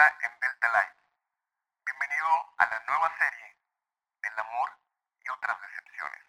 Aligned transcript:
en 0.00 0.32
Delta 0.40 0.68
Life. 0.72 0.96
Bienvenido 1.84 2.28
a 2.56 2.64
la 2.64 2.80
nueva 2.88 3.12
serie 3.20 3.52
del 4.24 4.32
amor 4.40 4.68
y 5.20 5.28
otras 5.28 5.56
decepciones. 5.60 6.24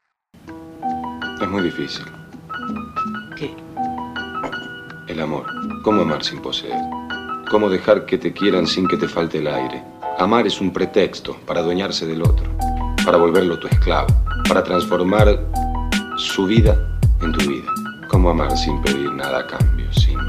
Es 1.41 1.47
muy 1.47 1.63
difícil. 1.63 2.05
¿Qué? 3.37 3.55
El 5.07 5.21
amor. 5.21 5.45
¿Cómo 5.83 6.01
amar 6.01 6.21
sin 6.21 6.41
poseer? 6.41 6.81
¿Cómo 7.49 7.69
dejar 7.69 8.05
que 8.05 8.17
te 8.17 8.33
quieran 8.33 8.67
sin 8.67 8.89
que 8.89 8.97
te 8.97 9.07
falte 9.07 9.37
el 9.37 9.47
aire? 9.47 9.81
Amar 10.19 10.45
es 10.47 10.59
un 10.59 10.73
pretexto 10.73 11.39
para 11.45 11.61
adueñarse 11.61 12.05
del 12.05 12.23
otro, 12.23 12.51
para 13.05 13.17
volverlo 13.17 13.57
tu 13.57 13.67
esclavo, 13.67 14.09
para 14.49 14.63
transformar 14.63 15.27
su 16.17 16.45
vida 16.45 16.75
en 17.21 17.31
tu 17.31 17.39
vida. 17.47 17.71
¿Cómo 18.09 18.31
amar 18.31 18.57
sin 18.57 18.81
pedir 18.81 19.13
nada 19.13 19.39
a 19.39 19.47
cambio, 19.47 19.89
sin 19.93 20.19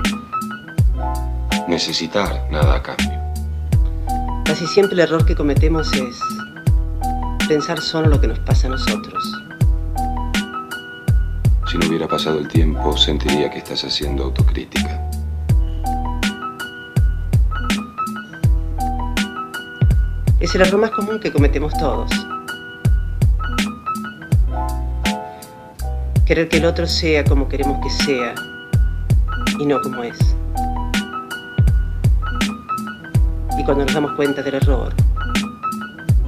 necesitar 1.66 2.48
nada 2.48 2.76
a 2.76 2.82
cambio? 2.84 3.21
Casi 4.52 4.66
siempre 4.66 4.92
el 4.92 5.00
error 5.00 5.24
que 5.24 5.34
cometemos 5.34 5.90
es 5.94 6.20
pensar 7.48 7.80
solo 7.80 8.08
lo 8.08 8.20
que 8.20 8.26
nos 8.26 8.38
pasa 8.40 8.66
a 8.66 8.70
nosotros. 8.72 9.24
Si 11.70 11.78
no 11.78 11.86
hubiera 11.88 12.06
pasado 12.06 12.38
el 12.38 12.48
tiempo, 12.48 12.94
sentiría 12.98 13.50
que 13.50 13.56
estás 13.56 13.82
haciendo 13.82 14.24
autocrítica. 14.24 15.08
Es 20.38 20.54
el 20.54 20.60
error 20.60 20.80
más 20.82 20.90
común 20.90 21.18
que 21.18 21.32
cometemos 21.32 21.72
todos. 21.78 22.10
Querer 26.26 26.50
que 26.50 26.58
el 26.58 26.66
otro 26.66 26.86
sea 26.86 27.24
como 27.24 27.48
queremos 27.48 27.80
que 27.82 28.04
sea 28.04 28.34
y 29.58 29.64
no 29.64 29.80
como 29.80 30.02
es. 30.02 30.18
Y 33.58 33.64
cuando 33.64 33.84
nos 33.84 33.94
damos 33.94 34.12
cuenta 34.12 34.42
del 34.42 34.54
error, 34.54 34.94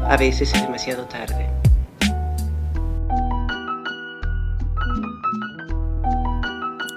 a 0.03 0.17
veces 0.17 0.53
es 0.55 0.63
demasiado 0.63 1.07
tarde. 1.07 1.49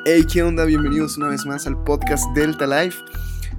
Hey, 0.05 0.25
¿qué 0.31 0.43
onda? 0.43 0.65
Bienvenidos 0.65 1.17
una 1.17 1.27
vez 1.27 1.45
más 1.45 1.65
al 1.65 1.81
podcast 1.83 2.25
Delta 2.35 2.67
Life. 2.67 2.97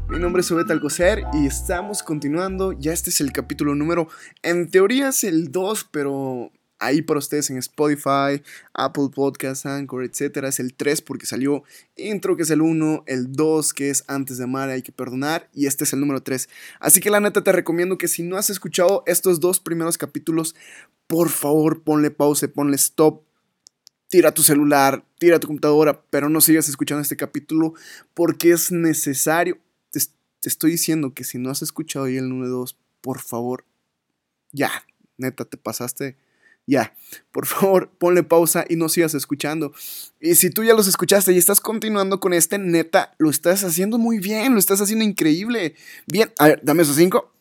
Mi 0.08 0.19
nombre 0.19 0.41
es 0.41 0.50
Obet 0.50 0.70
Alcocer 0.70 1.25
y 1.33 1.47
estamos 1.47 2.02
continuando. 2.02 2.72
Ya 2.72 2.92
este 2.92 3.10
es 3.10 3.20
el 3.20 3.32
capítulo 3.32 3.75
número, 3.75 4.08
en 4.42 4.70
teoría 4.70 5.08
es 5.08 5.25
el 5.25 5.50
2, 5.50 5.88
pero 5.91 6.50
ahí 6.79 7.03
para 7.03 7.19
ustedes 7.19 7.51
en 7.51 7.59
Spotify, 7.59 8.43
Apple 8.73 9.09
Podcasts, 9.15 9.67
Anchor, 9.67 10.05
etcétera, 10.05 10.48
es 10.48 10.61
el 10.61 10.75
3 10.75 11.03
porque 11.03 11.27
salió 11.27 11.65
intro 11.97 12.37
que 12.37 12.43
es 12.43 12.51
el 12.51 12.62
1, 12.62 13.05
el 13.07 13.33
2 13.33 13.75
que 13.75 13.91
es 13.91 14.05
antes 14.07 14.39
de 14.39 14.45
amar 14.45 14.71
hay 14.71 14.83
que 14.83 14.93
perdonar 14.93 15.49
y 15.53 15.67
este 15.67 15.84
es 15.84 15.93
el 15.93 16.01
número 16.01 16.23
3. 16.23 16.49
Así 16.81 17.01
que 17.01 17.11
la 17.11 17.21
neta 17.21 17.43
te 17.43 17.53
recomiendo 17.53 17.99
que 17.99 18.09
si 18.09 18.23
no 18.23 18.37
has 18.37 18.51
escuchado 18.51 19.03
estos 19.06 19.41
dos 19.41 19.61
primeros 19.61 19.99
capítulos, 19.99 20.55
por 21.06 21.29
favor 21.29 21.83
ponle 21.83 22.11
pause, 22.11 22.49
ponle 22.49 22.77
stop, 22.77 23.23
tira 24.09 24.33
tu 24.33 24.43
celular, 24.43 25.05
tira 25.19 25.41
tu 25.41 25.47
computadora, 25.47 26.03
pero 26.11 26.29
no 26.29 26.41
sigas 26.41 26.69
escuchando 26.69 27.03
este 27.03 27.17
capítulo 27.17 27.75
porque 28.15 28.53
es 28.53 28.73
necesario. 28.73 29.59
Te, 29.91 30.01
te 30.41 30.49
estoy 30.49 30.73
diciendo 30.73 31.12
que 31.15 31.25
si 31.25 31.39
no 31.39 31.51
has 31.51 31.62
escuchado 31.62 32.06
ahí 32.06 32.17
el 32.17 32.29
número 32.29 32.51
2, 32.51 32.79
por 33.01 33.21
favor, 33.21 33.65
ya, 34.53 34.71
neta, 35.17 35.45
te 35.45 35.56
pasaste. 35.56 36.17
Ya, 36.69 36.94
por 37.33 37.47
favor, 37.47 37.91
ponle 37.97 38.22
pausa 38.22 38.66
y 38.69 38.77
no 38.77 38.91
sigas 38.91 39.14
escuchando. 39.14 39.72
Y 40.20 40.34
si 40.34 40.50
tú 40.50 40.64
ya 40.64 40.75
los 40.75 40.86
escuchaste 40.86 41.33
y 41.33 41.38
estás 41.38 41.62
continuando 41.62 42.20
con 42.20 42.34
este, 42.34 42.58
neta, 42.58 43.14
lo 43.16 43.30
estás 43.30 43.64
haciendo 43.64 43.97
muy 43.97 44.19
bien, 44.19 44.52
lo 44.52 44.58
estás 44.58 44.83
haciendo 44.83 45.02
increíble. 45.02 45.77
Bien, 46.06 46.30
a 46.38 46.48
ver, 46.48 46.60
dame 46.62 46.83
esos 46.83 46.97
cinco. 46.97 47.33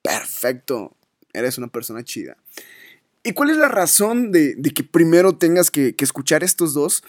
Perfecto, 0.00 0.96
eres 1.34 1.58
una 1.58 1.66
persona 1.66 2.02
chida. 2.02 2.38
¿Y 3.22 3.32
cuál 3.32 3.50
es 3.50 3.58
la 3.58 3.68
razón 3.68 4.32
de, 4.32 4.56
que 4.74 4.82
primero 4.82 5.36
tengas 5.36 5.70
que, 5.70 5.94
escuchar 5.98 6.42
estos 6.42 6.72
dos? 6.72 7.02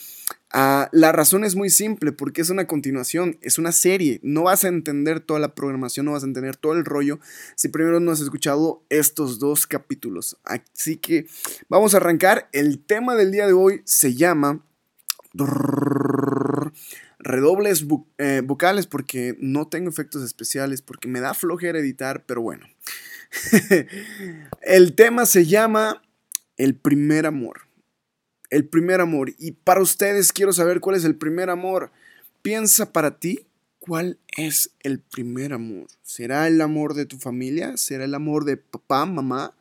Ah, 0.52 0.90
la 0.92 1.14
razón 1.14 1.46
es 1.46 1.56
muy 1.56 1.70
simple, 1.70 2.12
porque 2.12 2.42
es 2.42 2.50
una 2.50 2.68
continuación, 2.68 3.38
es 3.42 3.58
una 3.58 3.72
serie. 3.72 4.20
No 4.22 4.44
vas 4.44 4.66
a 4.66 4.68
entender 4.68 5.22
toda 5.22 5.40
la 5.40 5.56
programación, 5.56 6.06
no 6.06 6.12
vas 6.12 6.24
a 6.24 6.28
entender 6.28 6.58
todo 6.58 6.74
el 6.74 6.84
rollo 6.84 7.20
si 7.56 7.70
primero 7.70 8.02
no 8.02 8.12
has 8.12 8.20
escuchado 8.20 8.84
estos 8.90 9.40
dos 9.40 9.66
capítulos. 9.68 10.38
Así 10.44 10.98
que 10.98 11.28
vamos 11.70 11.94
a 11.94 11.98
arrancar. 11.98 12.50
El 12.52 12.84
tema 12.84 13.16
del 13.16 13.32
día 13.32 13.48
de 13.48 13.54
hoy 13.54 13.82
se 13.86 14.14
llama 14.14 14.66
redobles 17.20 17.86
eh, 18.18 18.42
vocales 18.44 18.86
porque 18.86 19.38
no 19.40 19.70
tengo 19.70 19.90
efectos 19.90 20.24
especiales, 20.24 20.82
porque 20.82 21.08
me 21.08 21.22
da 21.22 21.34
flojera 21.34 21.80
editar, 21.80 22.26
pero 22.26 22.42
bueno. 22.42 22.68
el 24.62 24.96
tema 24.96 25.26
se 25.26 25.46
llama 25.46 26.02
El 26.58 26.76
primer 26.76 27.26
amor. 27.26 27.62
El 28.50 28.68
primer 28.68 29.02
amor. 29.02 29.34
Y 29.38 29.54
para 29.54 29.82
ustedes 29.82 30.34
quiero 30.34 30.54
saber 30.54 30.80
cuál 30.80 30.98
es 30.98 31.06
el 31.06 31.16
primer 31.16 31.50
amor. 31.50 31.92
Piensa 32.42 32.92
para 32.92 33.20
ti 33.20 33.46
cuál 33.80 34.20
es 34.38 34.72
el 34.82 35.00
primer 35.00 35.54
amor. 35.54 35.88
¿Será 36.04 36.48
el 36.48 36.62
amor 36.62 36.94
de 36.94 37.06
tu 37.06 37.18
familia? 37.18 37.78
¿Será 37.78 38.06
el 38.06 38.14
amor 38.14 38.46
de 38.46 38.58
papá, 38.58 39.06
mamá? 39.06 39.56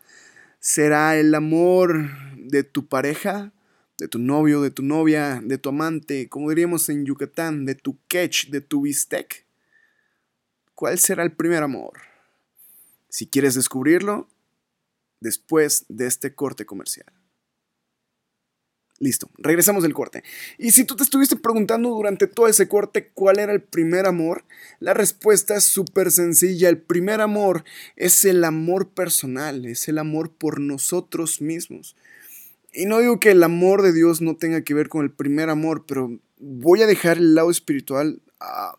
¿Será 0.58 1.16
el 1.16 1.34
amor 1.34 2.10
de 2.36 2.64
tu 2.64 2.86
pareja? 2.86 3.52
¿De 3.98 4.08
tu 4.08 4.18
novio, 4.18 4.62
de 4.62 4.70
tu 4.70 4.82
novia, 4.82 5.40
de 5.42 5.58
tu 5.58 5.68
amante? 5.68 6.28
Como 6.28 6.50
diríamos 6.50 6.88
en 6.88 7.04
Yucatán, 7.04 7.64
de 7.64 7.74
tu 7.74 7.98
catch, 8.08 8.48
de 8.48 8.60
tu 8.60 8.82
bistec. 8.82 9.46
¿Cuál 10.74 10.98
será 10.98 11.22
el 11.22 11.32
primer 11.32 11.62
amor? 11.62 12.09
Si 13.10 13.26
quieres 13.26 13.54
descubrirlo, 13.54 14.28
después 15.20 15.84
de 15.88 16.06
este 16.06 16.34
corte 16.34 16.64
comercial. 16.64 17.12
Listo, 19.02 19.30
regresamos 19.38 19.82
del 19.82 19.94
corte. 19.94 20.22
Y 20.58 20.72
si 20.72 20.84
tú 20.84 20.94
te 20.94 21.02
estuviste 21.02 21.34
preguntando 21.36 21.88
durante 21.88 22.26
todo 22.26 22.48
ese 22.48 22.68
corte 22.68 23.08
cuál 23.14 23.38
era 23.38 23.52
el 23.52 23.62
primer 23.62 24.04
amor, 24.04 24.44
la 24.78 24.92
respuesta 24.92 25.56
es 25.56 25.64
súper 25.64 26.10
sencilla. 26.10 26.68
El 26.68 26.76
primer 26.76 27.22
amor 27.22 27.64
es 27.96 28.26
el 28.26 28.44
amor 28.44 28.90
personal, 28.90 29.64
es 29.64 29.88
el 29.88 29.96
amor 29.96 30.30
por 30.32 30.60
nosotros 30.60 31.40
mismos. 31.40 31.96
Y 32.74 32.84
no 32.84 32.98
digo 32.98 33.18
que 33.18 33.30
el 33.30 33.42
amor 33.42 33.80
de 33.80 33.94
Dios 33.94 34.20
no 34.20 34.36
tenga 34.36 34.60
que 34.64 34.74
ver 34.74 34.90
con 34.90 35.02
el 35.02 35.10
primer 35.10 35.48
amor, 35.48 35.86
pero 35.86 36.20
voy 36.38 36.82
a 36.82 36.86
dejar 36.86 37.16
el 37.16 37.34
lado 37.34 37.50
espiritual 37.50 38.20
ah, 38.38 38.78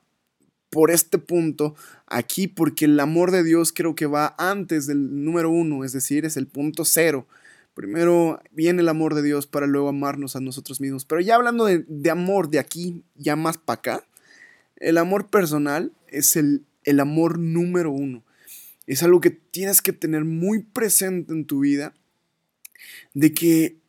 por 0.71 0.89
este 0.89 1.19
punto 1.19 1.75
aquí, 2.07 2.47
porque 2.47 2.85
el 2.85 2.99
amor 2.99 3.29
de 3.29 3.43
Dios 3.43 3.71
creo 3.71 3.93
que 3.93 4.07
va 4.07 4.33
antes 4.39 4.87
del 4.87 5.23
número 5.23 5.51
uno, 5.51 5.83
es 5.83 5.91
decir, 5.91 6.25
es 6.25 6.37
el 6.37 6.47
punto 6.47 6.85
cero. 6.85 7.27
Primero 7.75 8.41
viene 8.51 8.81
el 8.81 8.89
amor 8.89 9.13
de 9.13 9.21
Dios 9.21 9.47
para 9.47 9.67
luego 9.67 9.89
amarnos 9.89 10.35
a 10.35 10.39
nosotros 10.39 10.81
mismos. 10.81 11.05
Pero 11.05 11.21
ya 11.21 11.35
hablando 11.35 11.65
de, 11.65 11.85
de 11.87 12.09
amor 12.09 12.49
de 12.49 12.59
aquí, 12.59 13.03
ya 13.15 13.35
más 13.35 13.57
para 13.57 13.79
acá, 13.79 14.03
el 14.77 14.97
amor 14.97 15.29
personal 15.29 15.91
es 16.07 16.35
el, 16.35 16.65
el 16.83 16.99
amor 16.99 17.37
número 17.37 17.91
uno. 17.91 18.23
Es 18.87 19.03
algo 19.03 19.21
que 19.21 19.29
tienes 19.29 19.81
que 19.81 19.93
tener 19.93 20.25
muy 20.25 20.63
presente 20.63 21.33
en 21.33 21.45
tu 21.45 21.59
vida, 21.59 21.93
de 23.13 23.33
que 23.33 23.80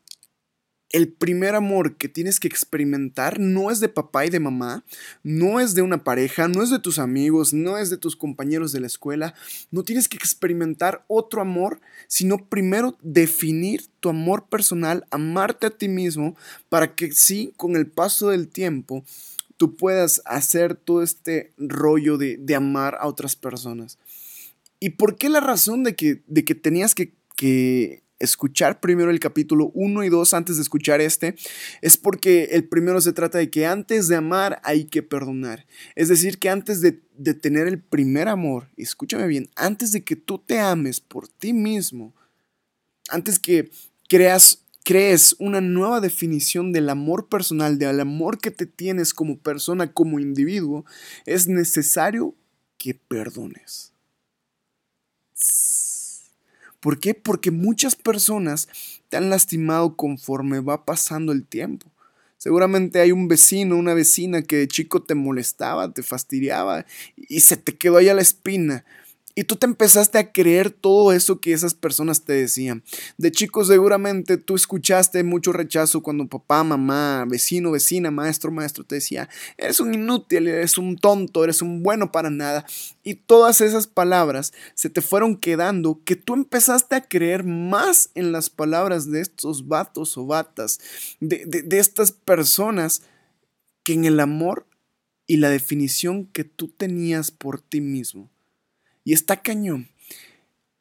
el 0.92 1.08
primer 1.08 1.54
amor 1.54 1.97
que 1.97 2.08
tienes 2.08 2.38
que 2.38 2.48
experimentar 2.48 3.41
no 3.41 3.70
es 3.70 3.80
de 3.80 3.88
papá 3.88 4.26
y 4.26 4.30
de 4.30 4.41
mamá, 4.41 4.84
no 5.22 5.58
es 5.58 5.75
de 5.75 5.80
una 5.80 6.04
pareja, 6.04 6.48
no 6.48 6.62
es 6.62 6.70
de 6.70 6.78
tus 6.78 6.98
amigos, 6.98 7.54
no 7.54 7.78
es 7.78 7.88
de 7.88 7.97
tus 7.97 8.14
compañeros 8.14 8.72
de 8.72 8.80
la 8.80 8.86
escuela. 8.86 9.34
No 9.70 9.82
tienes 9.84 10.08
que 10.08 10.19
experimentar 10.19 11.04
otro 11.08 11.41
amor, 11.41 11.80
sino 12.08 12.47
primero 12.47 12.97
definir 13.03 13.86
tu 14.00 14.10
amor 14.10 14.47
personal, 14.48 15.06
amarte 15.10 15.66
a 15.66 15.70
ti 15.70 15.88
mismo, 15.88 16.36
para 16.69 16.94
que 16.94 17.12
sí, 17.12 17.54
con 17.56 17.74
el 17.76 17.86
paso 17.86 18.28
del 18.28 18.48
tiempo, 18.48 19.03
tú 19.56 19.76
puedas 19.76 20.20
hacer 20.26 20.74
todo 20.74 21.03
este 21.03 21.53
rollo 21.56 22.18
de, 22.18 22.36
de 22.36 22.54
amar 22.54 22.98
a 23.00 23.06
otras 23.06 23.34
personas. 23.34 23.98
¿Y 24.78 24.91
por 24.91 25.16
qué 25.16 25.28
la 25.28 25.41
razón 25.41 25.84
de 25.84 25.95
que, 25.95 26.22
de 26.27 26.45
que 26.45 26.54
tenías 26.54 26.95
que, 26.95 27.12
que 27.36 28.02
escuchar 28.22 28.80
primero 28.80 29.10
el 29.10 29.21
capítulo 29.21 29.71
1 29.74 30.04
y 30.04 30.09
2 30.09 30.34
antes 30.34 30.57
de 30.57 30.63
escuchar 30.63 31.01
este, 31.01 31.34
es 31.80 31.97
porque 31.97 32.45
el 32.53 32.69
primero 32.69 33.01
se 33.01 33.13
trata 33.13 33.39
de 33.39 33.51
que 33.51 33.66
antes 33.66 34.09
de 34.09 34.16
amar 34.16 34.60
hay 34.65 34.84
que 34.84 35.03
perdonar. 35.03 35.66
Es 35.95 36.09
decir, 36.09 36.39
que 36.39 36.48
antes 36.48 36.80
de, 36.80 37.01
de 37.16 37.34
tener 37.34 37.66
el 37.66 37.80
primer 37.80 38.28
amor, 38.28 38.69
escúchame 38.77 39.27
bien, 39.27 39.51
antes 39.57 39.92
de 39.92 40.04
que 40.04 40.16
tú 40.16 40.39
te 40.39 40.59
ames 40.59 41.01
por 41.01 41.28
ti 41.28 41.53
mismo, 41.53 42.15
antes 43.09 43.39
que 43.39 43.71
creas, 44.09 44.65
crees 44.84 45.36
una 45.39 45.60
nueva 45.60 46.01
definición 46.01 46.72
del 46.72 46.89
amor 46.89 47.28
personal, 47.28 47.78
del 47.78 48.01
amor 48.01 48.39
que 48.39 48.51
te 48.51 48.66
tienes 48.66 49.13
como 49.13 49.39
persona, 49.39 49.92
como 49.92 50.21
individuo, 50.21 50.84
es 51.27 51.48
necesario 51.48 52.34
que 52.78 52.95
perdones. 52.95 53.92
¿Por 56.83 56.99
qué? 56.99 57.15
Porque 57.15 57.53
muchas 57.53 57.95
personas 57.95 58.69
te 59.09 59.17
han 59.17 59.31
lastimado 59.31 59.95
conforme 59.95 60.59
va 60.59 60.84
pasando 60.84 61.31
el 61.31 61.47
tiempo. 61.47 61.87
Seguramente 62.39 62.99
hay 62.99 63.13
un 63.13 63.29
vecino, 63.29 63.77
una 63.77 63.95
vecina 63.95 64.43
que 64.43 64.57
de 64.57 64.67
chico 64.67 65.01
te 65.01 65.15
molestaba, 65.15 65.95
te 65.95 66.03
fastidiaba 66.03 66.84
y 67.17 67.39
se 67.39 67.57
te 67.57 67.77
quedó 67.77 67.99
ahí 67.99 68.09
a 68.09 68.15
la 68.15 68.23
espina. 68.23 68.84
Y 69.34 69.45
tú 69.45 69.57
te 69.57 69.65
empezaste 69.65 70.19
a 70.19 70.31
creer 70.31 70.71
todo 70.71 71.13
eso 71.13 71.41
que 71.41 71.55
esas 71.55 71.73
personas 71.73 72.23
te 72.23 72.34
decían. 72.34 72.83
De 73.17 73.33
chico 73.33 73.65
seguramente 73.65 74.37
tú 74.37 74.55
escuchaste 74.55 75.25
mucho 75.25 75.53
rechazo 75.53 76.03
cuando 76.03 76.27
papá, 76.27 76.63
mamá, 76.65 77.25
vecino, 77.27 77.71
vecina, 77.71 78.11
maestro, 78.11 78.51
maestro 78.51 78.84
te 78.84 78.97
decía, 78.97 79.31
eres 79.57 79.81
un 79.81 79.95
inútil, 79.95 80.49
eres 80.49 80.77
un 80.77 80.97
tonto, 80.97 81.45
eres 81.45 81.63
un 81.63 81.83
bueno 81.83 82.13
para 82.13 82.29
nada. 82.29 82.67
Y 83.03 83.15
todas 83.15 83.63
esas 83.63 83.87
palabras 83.87 84.53
se 84.75 84.91
te 84.91 85.01
fueron 85.01 85.37
quedando 85.37 86.01
que 86.05 86.17
tú 86.17 86.34
empezaste 86.34 86.95
a 86.95 87.09
creer 87.09 87.45
más 87.45 88.11
en 88.15 88.33
las 88.33 88.51
palabras 88.51 89.11
de 89.11 89.23
estos 89.23 89.67
vatos 89.67 90.19
o 90.19 90.27
batas, 90.27 90.79
de, 91.21 91.47
de 91.47 91.79
estas 91.79 92.13
personas, 92.13 93.03
que 93.83 93.95
en 93.95 94.05
el 94.05 94.21
amor 94.21 94.67
y 95.27 95.39
la 95.39 95.49
definición 95.49 96.27
que 96.27 96.45
tú 96.45 96.69
tenías 96.69 97.31
por 97.31 97.61
ti 97.61 97.81
mismo. 97.81 98.32
Y 99.04 99.13
está 99.13 99.43
cañón 99.43 99.89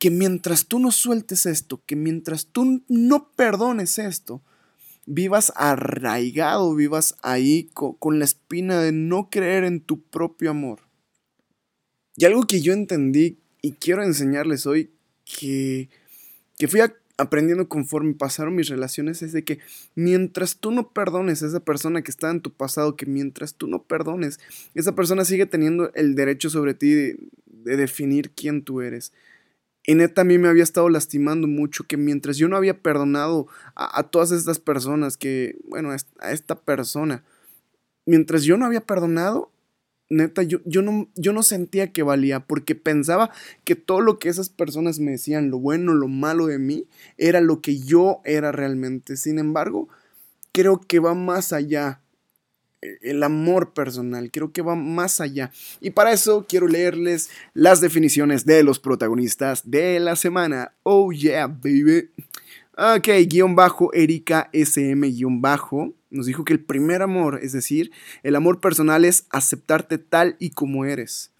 que 0.01 0.09
mientras 0.09 0.65
tú 0.65 0.79
no 0.79 0.91
sueltes 0.91 1.45
esto, 1.45 1.83
que 1.85 1.95
mientras 1.95 2.47
tú 2.47 2.83
no 2.88 3.31
perdones 3.35 4.00
esto, 4.00 4.41
vivas 5.06 5.53
arraigado, 5.56 6.73
vivas 6.73 7.15
ahí 7.21 7.69
con, 7.73 8.18
la 8.18 8.25
espina 8.25 8.81
de 8.81 8.94
no 8.94 9.29
creer 9.29 9.63
en 9.63 9.79
tu 9.79 10.01
propio 10.01 10.50
amor. 10.50 10.79
Y 12.15 12.25
algo 12.25 12.47
que 12.47 12.62
yo 12.62 12.73
entendí 12.73 13.38
y 13.62 13.73
quiero 13.73 14.03
enseñarles 14.03 14.65
hoy, 14.65 14.89
que, 15.24 15.89
que 16.57 16.67
fui 16.67 16.81
aprendiendo 17.17 17.69
conforme 17.69 18.15
pasaron 18.15 18.56
mis 18.56 18.69
relaciones, 18.69 19.21
es 19.21 19.33
de 19.33 19.44
que 19.44 19.59
mientras 19.94 20.57
tú 20.57 20.71
no 20.71 20.94
perdones 20.94 21.44
a 21.44 21.47
esa 21.47 21.59
persona 21.59 22.01
que 22.01 22.09
está 22.09 22.31
en 22.31 22.41
tu 22.41 22.51
pasado, 22.51 22.95
que 22.95 23.06
mientras 23.06 23.53
tú 23.53 23.67
no 23.67 23.83
perdones, 23.83 24.39
esa 24.74 24.95
persona 24.95 25.25
sigue 25.25 25.45
teniendo 25.45 25.94
el 25.94 26.15
derecho 26.15 26.50
sobre 26.50 26.74
ti 26.74 26.91
de, 26.91 27.19
de 27.63 27.77
definir 27.77 28.31
quién 28.31 28.63
tú 28.63 28.81
eres. 28.81 29.13
Y 29.85 29.95
neta 29.95 30.21
a 30.21 30.25
mí 30.25 30.37
me 30.37 30.47
había 30.47 30.63
estado 30.63 30.89
lastimando 30.89 31.47
mucho 31.47 31.85
que 31.85 31.97
mientras 31.97 32.37
yo 32.37 32.47
no 32.47 32.55
había 32.55 32.81
perdonado 32.81 33.47
a, 33.75 34.03
todas 34.03 34.31
estas 34.31 34.59
personas 34.59 35.17
que, 35.17 35.57
bueno, 35.67 35.89
a 36.19 36.31
esta 36.31 36.55
persona, 36.55 37.23
mientras 38.05 38.43
yo 38.43 38.57
no 38.57 38.65
había 38.65 38.81
perdonado, 38.81 39.51
neta, 40.09 40.43
yo, 40.43 40.59
yo, 40.65 40.83
no, 40.83 41.09
yo 41.15 41.33
no 41.33 41.41
sentía 41.41 41.91
que 41.91 42.03
valía 42.03 42.41
porque 42.41 42.75
pensaba 42.75 43.31
que 43.63 43.75
todo 43.75 44.01
lo 44.01 44.19
que 44.19 44.29
esas 44.29 44.49
personas 44.49 44.99
me 44.99 45.11
decían, 45.11 45.49
lo 45.49 45.57
bueno, 45.57 45.95
lo 45.95 46.07
malo 46.07 46.45
de 46.45 46.59
mí, 46.59 46.87
era 47.17 47.41
lo 47.41 47.61
que 47.61 47.79
yo 47.79 48.21
era 48.23 48.51
realmente. 48.51 49.17
Sin 49.17 49.39
embargo, 49.39 49.89
creo 50.51 50.79
que 50.79 50.99
va 50.99 51.15
más 51.15 51.53
allá 51.53 52.00
el 53.01 53.23
amor 53.23 53.73
personal, 53.73 54.31
creo 54.31 54.51
que 54.51 54.61
va 54.61 54.75
más 54.75 55.21
allá. 55.21 55.51
Y 55.79 55.91
para 55.91 56.11
eso 56.11 56.45
quiero 56.47 56.67
leerles 56.67 57.29
las 57.53 57.81
definiciones 57.81 58.45
de 58.45 58.63
los 58.63 58.79
protagonistas 58.79 59.69
de 59.69 59.99
la 59.99 60.15
semana. 60.15 60.73
Oh 60.83 61.11
yeah, 61.11 61.47
baby. 61.47 62.09
Ok, 62.77 63.09
guion 63.27 63.55
bajo, 63.55 63.93
Erika 63.93 64.49
SM 64.53 65.11
guion 65.11 65.41
bajo, 65.41 65.93
nos 66.09 66.25
dijo 66.25 66.43
que 66.43 66.53
el 66.53 66.63
primer 66.63 67.01
amor, 67.01 67.39
es 67.41 67.51
decir, 67.51 67.91
el 68.23 68.35
amor 68.35 68.59
personal 68.59 69.05
es 69.05 69.25
aceptarte 69.29 69.97
tal 69.97 70.35
y 70.39 70.51
como 70.51 70.85
eres. 70.85 71.31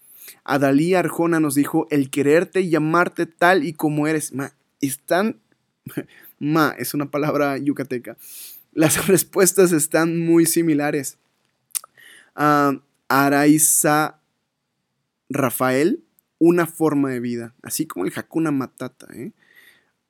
Adalí 0.44 0.94
Arjona 0.94 1.40
nos 1.40 1.54
dijo 1.54 1.86
el 1.90 2.10
quererte 2.10 2.60
y 2.60 2.74
amarte 2.74 3.26
tal 3.26 3.64
y 3.64 3.72
como 3.72 4.06
eres. 4.06 4.32
Ma, 4.32 4.52
están... 4.80 5.40
Ma, 6.38 6.74
es 6.78 6.94
una 6.94 7.10
palabra 7.10 7.56
yucateca. 7.58 8.16
Las 8.72 9.06
respuestas 9.08 9.72
están 9.72 10.18
muy 10.18 10.46
similares. 10.46 11.18
Araiza 12.34 14.20
Rafael, 15.28 16.04
una 16.38 16.66
forma 16.66 17.10
de 17.10 17.20
vida, 17.20 17.54
así 17.62 17.86
como 17.86 18.04
el 18.04 18.12
Hakuna 18.14 18.50
Matata. 18.50 19.06
¿eh? 19.14 19.32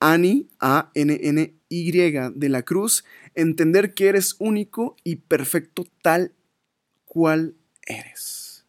Ani, 0.01 0.49
A-N-N-Y 0.59 1.93
de 1.93 2.49
la 2.49 2.63
Cruz, 2.63 3.05
entender 3.35 3.95
que 3.95 4.09
eres 4.09 4.37
único 4.39 4.97
y 5.05 5.17
perfecto 5.17 5.85
tal 6.03 6.33
cual 7.05 7.55
eres. 7.87 8.67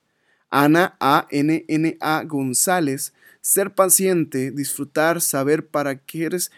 Ana, 0.49 0.95
A-N-N-A 0.99 2.23
González, 2.25 3.13
ser 3.41 3.73
paciente, 3.73 4.51
disfrutar, 4.51 5.21
saber 5.21 5.67
para 5.67 5.97
qué 5.97 6.25
eres 6.25 6.51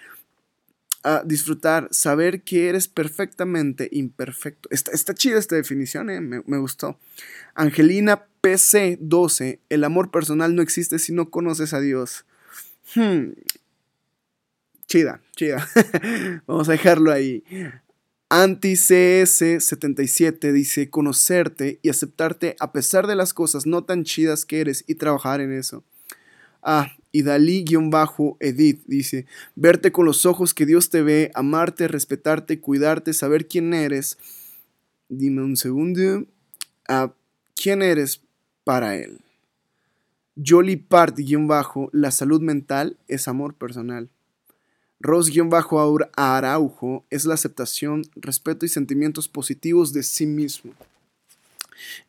disfrutar, 1.25 1.87
saber 1.91 2.41
que 2.41 2.69
eres 2.69 2.87
perfectamente 2.87 3.89
imperfecto. 3.91 4.69
Está, 4.71 5.13
chida 5.13 5.37
esta 5.37 5.55
definición, 5.55 6.09
eh, 6.09 6.21
me, 6.21 6.57
gustó. 6.57 6.97
Angelina 7.53 8.25
PC 8.41 8.97
12, 8.99 9.59
el 9.69 9.83
amor 9.83 10.11
personal 10.11 10.55
no 10.55 10.61
existe 10.61 10.99
si 10.99 11.13
no 11.13 11.29
conoces 11.29 11.73
a 11.73 11.79
Dios. 11.79 12.25
Hmm. 12.95 13.31
Chida, 14.87 15.21
chida. 15.35 15.67
Vamos 16.47 16.69
a 16.69 16.73
dejarlo 16.73 17.11
ahí. 17.11 17.43
Anti-CS77 18.29 20.51
dice 20.51 20.89
conocerte 20.89 21.79
y 21.83 21.89
aceptarte 21.89 22.55
a 22.59 22.71
pesar 22.71 23.05
de 23.07 23.15
las 23.15 23.33
cosas 23.33 23.65
no 23.65 23.83
tan 23.83 24.03
chidas 24.03 24.45
que 24.45 24.61
eres 24.61 24.83
y 24.87 24.95
trabajar 24.95 25.41
en 25.41 25.51
eso. 25.53 25.83
Ah, 26.63 26.91
y 27.15 27.23
Dalí-Edith 27.23 28.83
dice, 28.87 29.25
verte 29.55 29.93
con 29.93 30.05
los 30.05 30.25
ojos 30.25 30.53
que 30.53 30.65
Dios 30.65 30.89
te 30.89 31.01
ve, 31.01 31.31
amarte, 31.33 31.87
respetarte, 31.87 32.59
cuidarte, 32.59 33.13
saber 33.13 33.47
quién 33.47 33.73
eres. 33.73 34.17
Dime 35.07 35.41
un 35.41 35.55
segundo. 35.55 36.25
Ah, 36.89 37.13
¿Quién 37.55 37.81
eres 37.81 38.19
para 38.65 38.97
Él? 38.97 39.21
Jolly 40.45 40.75
Part-bajo, 40.75 41.89
la 41.93 42.11
salud 42.11 42.41
mental 42.41 42.97
es 43.07 43.29
amor 43.29 43.53
personal. 43.53 44.09
Ros-Araujo 44.99 47.05
es 47.09 47.23
la 47.23 47.35
aceptación, 47.35 48.01
respeto 48.17 48.65
y 48.65 48.67
sentimientos 48.67 49.29
positivos 49.29 49.93
de 49.93 50.03
sí 50.03 50.25
mismo. 50.25 50.73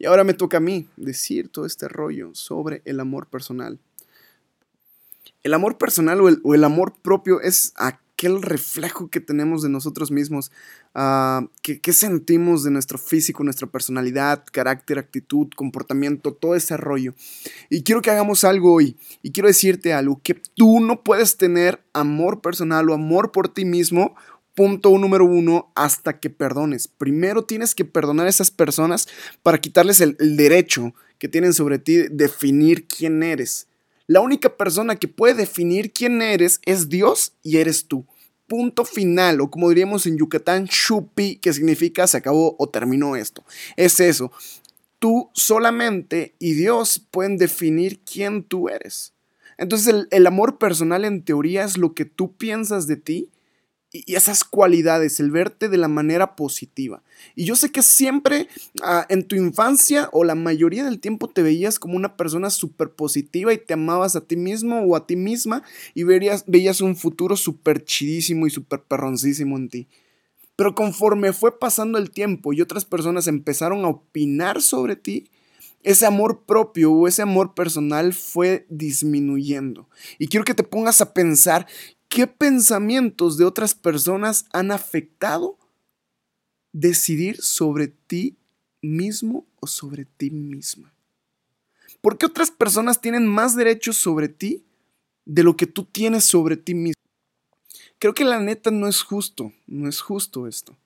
Y 0.00 0.06
ahora 0.06 0.24
me 0.24 0.34
toca 0.34 0.56
a 0.56 0.60
mí 0.60 0.88
decir 0.96 1.48
todo 1.48 1.64
este 1.64 1.86
rollo 1.86 2.34
sobre 2.34 2.82
el 2.84 2.98
amor 2.98 3.28
personal. 3.28 3.78
El 5.42 5.54
amor 5.54 5.78
personal 5.78 6.20
o 6.20 6.54
el, 6.54 6.64
amor 6.64 6.94
propio 7.02 7.40
es 7.40 7.72
aquel 7.76 8.42
reflejo 8.42 9.08
que 9.10 9.20
tenemos 9.20 9.62
de 9.62 9.68
nosotros 9.68 10.10
mismos, 10.10 10.50
uh, 10.94 11.46
que, 11.62 11.92
sentimos 11.92 12.64
de 12.64 12.70
nuestro 12.70 12.98
físico, 12.98 13.44
nuestra 13.44 13.66
personalidad, 13.66 14.44
carácter, 14.50 14.98
actitud, 14.98 15.48
comportamiento, 15.54 16.32
todo 16.32 16.54
ese 16.54 16.76
rollo. 16.76 17.14
Y 17.70 17.82
quiero 17.82 18.02
que 18.02 18.10
hagamos 18.10 18.44
algo 18.44 18.74
hoy, 18.74 18.96
y 19.22 19.32
quiero 19.32 19.48
decirte 19.48 19.92
algo, 19.92 20.20
que 20.22 20.34
tú 20.34 20.80
no 20.80 21.02
puedes 21.02 21.36
tener 21.36 21.80
amor 21.92 22.40
personal 22.40 22.88
o 22.90 22.94
amor 22.94 23.32
por 23.32 23.48
ti 23.48 23.64
mismo 23.64 24.16
punto 24.56 24.96
número 24.96 25.26
uno, 25.26 25.70
hasta 25.76 26.18
que 26.18 26.30
perdones. 26.30 26.88
Primero 26.88 27.44
tienes 27.44 27.74
que 27.74 27.84
perdonar 27.84 28.26
a 28.26 28.30
esas 28.30 28.50
personas 28.50 29.06
para 29.42 29.58
quitarles 29.58 30.00
el, 30.00 30.16
el, 30.18 30.36
derecho 30.38 30.94
que 31.18 31.28
tienen 31.28 31.52
sobre 31.52 31.78
ti 31.78 31.96
de 31.96 32.08
definir 32.08 32.88
quién 32.88 33.22
eres. 33.22 33.68
La 34.06 34.20
única 34.20 34.56
persona 34.56 34.96
que 34.96 35.08
puede 35.08 35.34
definir 35.34 35.92
quién 35.92 36.22
eres 36.22 36.60
es 36.64 36.88
Dios 36.88 37.32
y 37.42 37.56
eres 37.58 37.86
tú. 37.86 38.06
Punto 38.46 38.84
final, 38.84 39.40
o 39.40 39.50
como 39.50 39.68
diríamos 39.68 40.06
en 40.06 40.16
Yucatán, 40.16 40.68
chupi, 40.68 41.36
que 41.36 41.52
significa 41.52 42.06
se 42.06 42.16
acabó 42.16 42.54
o 42.58 42.68
terminó 42.68 43.16
esto. 43.16 43.44
Es 43.76 43.98
eso. 43.98 44.30
Tú 45.00 45.30
solamente 45.34 46.36
y 46.38 46.54
Dios 46.54 47.04
pueden 47.10 47.36
definir 47.36 48.00
quién 48.00 48.44
tú 48.44 48.68
eres. 48.68 49.12
Entonces 49.58 49.88
el, 49.88 50.08
el 50.10 50.26
amor 50.26 50.58
personal 50.58 51.04
en 51.04 51.24
teoría 51.24 51.64
es 51.64 51.76
lo 51.76 51.92
que 51.94 52.04
tú 52.04 52.36
piensas 52.36 52.86
de 52.86 52.96
ti 52.96 53.30
y 54.06 54.14
esas 54.14 54.44
cualidades, 54.44 55.20
el 55.20 55.30
verte 55.30 55.68
de 55.68 55.76
la 55.76 55.88
manera 55.88 56.36
positiva. 56.36 57.02
Y 57.34 57.44
yo 57.44 57.56
sé 57.56 57.70
que 57.70 57.82
siempre 57.82 58.48
ah, 58.82 59.06
en 59.08 59.24
tu 59.24 59.36
infancia 59.36 60.08
o 60.12 60.24
la 60.24 60.34
mayoría 60.34 60.84
del 60.84 60.98
tiempo 60.98 61.28
te 61.28 61.42
veías 61.42 61.78
como 61.78 61.96
una 61.96 62.16
persona 62.16 62.50
súper 62.50 62.90
positiva 62.90 63.52
y 63.52 63.58
te 63.58 63.74
amabas 63.74 64.16
a 64.16 64.22
ti 64.22 64.36
mismo 64.36 64.80
o 64.80 64.96
a 64.96 65.06
ti 65.06 65.16
misma 65.16 65.62
y 65.94 66.02
verías, 66.02 66.44
veías 66.46 66.80
un 66.80 66.96
futuro 66.96 67.36
súper 67.36 67.84
chidísimo 67.84 68.46
y 68.46 68.50
súper 68.50 68.82
perroncísimo 68.82 69.56
en 69.56 69.68
ti. 69.68 69.88
Pero 70.56 70.74
conforme 70.74 71.32
fue 71.32 71.58
pasando 71.58 71.98
el 71.98 72.10
tiempo 72.10 72.52
y 72.52 72.62
otras 72.62 72.84
personas 72.84 73.26
empezaron 73.26 73.84
a 73.84 73.88
opinar 73.88 74.62
sobre 74.62 74.96
ti, 74.96 75.30
ese 75.86 76.04
amor 76.04 76.42
propio 76.46 76.90
o 76.92 77.06
ese 77.06 77.22
amor 77.22 77.54
personal 77.54 78.12
fue 78.12 78.66
disminuyendo. 78.68 79.88
Y 80.18 80.26
quiero 80.26 80.44
que 80.44 80.54
te 80.54 80.64
pongas 80.64 81.00
a 81.00 81.14
pensar 81.14 81.68
¿Qué 82.08 82.26
pensamientos 82.26 83.36
de 83.36 83.44
otras 83.44 83.74
personas 83.74 84.46
han 84.52 84.70
afectado 84.70 85.58
decidir 86.72 87.42
sobre 87.42 87.88
ti 87.88 88.36
mismo 88.80 89.46
o 89.60 89.66
sobre 89.66 90.04
ti 90.04 90.30
misma? 90.30 90.94
¿Por 92.00 92.18
qué 92.18 92.26
otras 92.26 92.50
personas 92.50 93.00
tienen 93.00 93.26
más 93.26 93.56
derechos 93.56 93.96
sobre 93.96 94.28
ti 94.28 94.64
de 95.24 95.42
lo 95.42 95.56
que 95.56 95.66
tú 95.66 95.84
tienes 95.84 96.24
sobre 96.24 96.56
ti 96.56 96.74
mismo? 96.74 97.02
Creo 97.98 98.14
que 98.14 98.24
la 98.24 98.40
neta 98.40 98.70
no 98.70 98.86
es 98.88 99.02
justo, 99.02 99.52
no 99.66 99.88
es 99.88 100.00
justo 100.00 100.46
esto. 100.46 100.76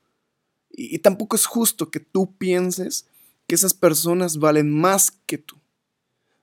Y, 0.71 0.95
y 0.95 0.99
tampoco 1.01 1.37
es 1.37 1.47
justo 1.47 1.91
que 1.91 2.01
tú 2.01 2.33
pienses 2.37 3.07
que 3.47 3.55
esas 3.57 3.75
personas 3.75 4.39
valen 4.39 4.71
más 4.71 5.11
que 5.27 5.37
tú. 5.37 5.57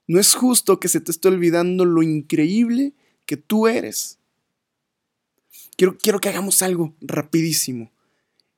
No 0.07 0.19
es 0.19 0.36
justo 0.36 0.79
que 0.79 0.88
se 0.88 1.01
te 1.01 1.12
esté 1.12 1.27
olvidando 1.27 1.84
lo 1.84 2.03
increíble 2.03 2.93
que 3.25 3.38
tú 3.38 3.67
eres. 3.67 4.19
Quiero, 5.77 5.98
quiero 5.98 6.19
que 6.19 6.29
hagamos 6.29 6.62
algo 6.62 6.96
rapidísimo. 7.00 7.91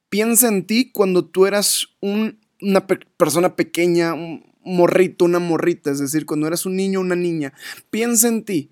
Piensa 0.10 0.48
en 0.48 0.66
ti 0.66 0.92
cuando 0.92 1.26
tú 1.26 1.46
eras 1.46 1.90
un, 2.02 2.40
una 2.62 2.88
pe 2.88 3.00
persona 3.18 3.56
pequeña, 3.56 4.14
un 4.14 4.52
morrito, 4.64 5.26
una 5.26 5.40
morrita, 5.40 5.92
es 5.92 6.00
decir, 6.00 6.26
cuando 6.26 6.48
eras 6.48 6.66
un 6.66 6.76
niño 6.76 7.00
o 7.00 7.04
una 7.04 7.16
niña. 7.16 7.54
Piensa 7.90 8.28
en 8.28 8.44
ti. 8.44 8.72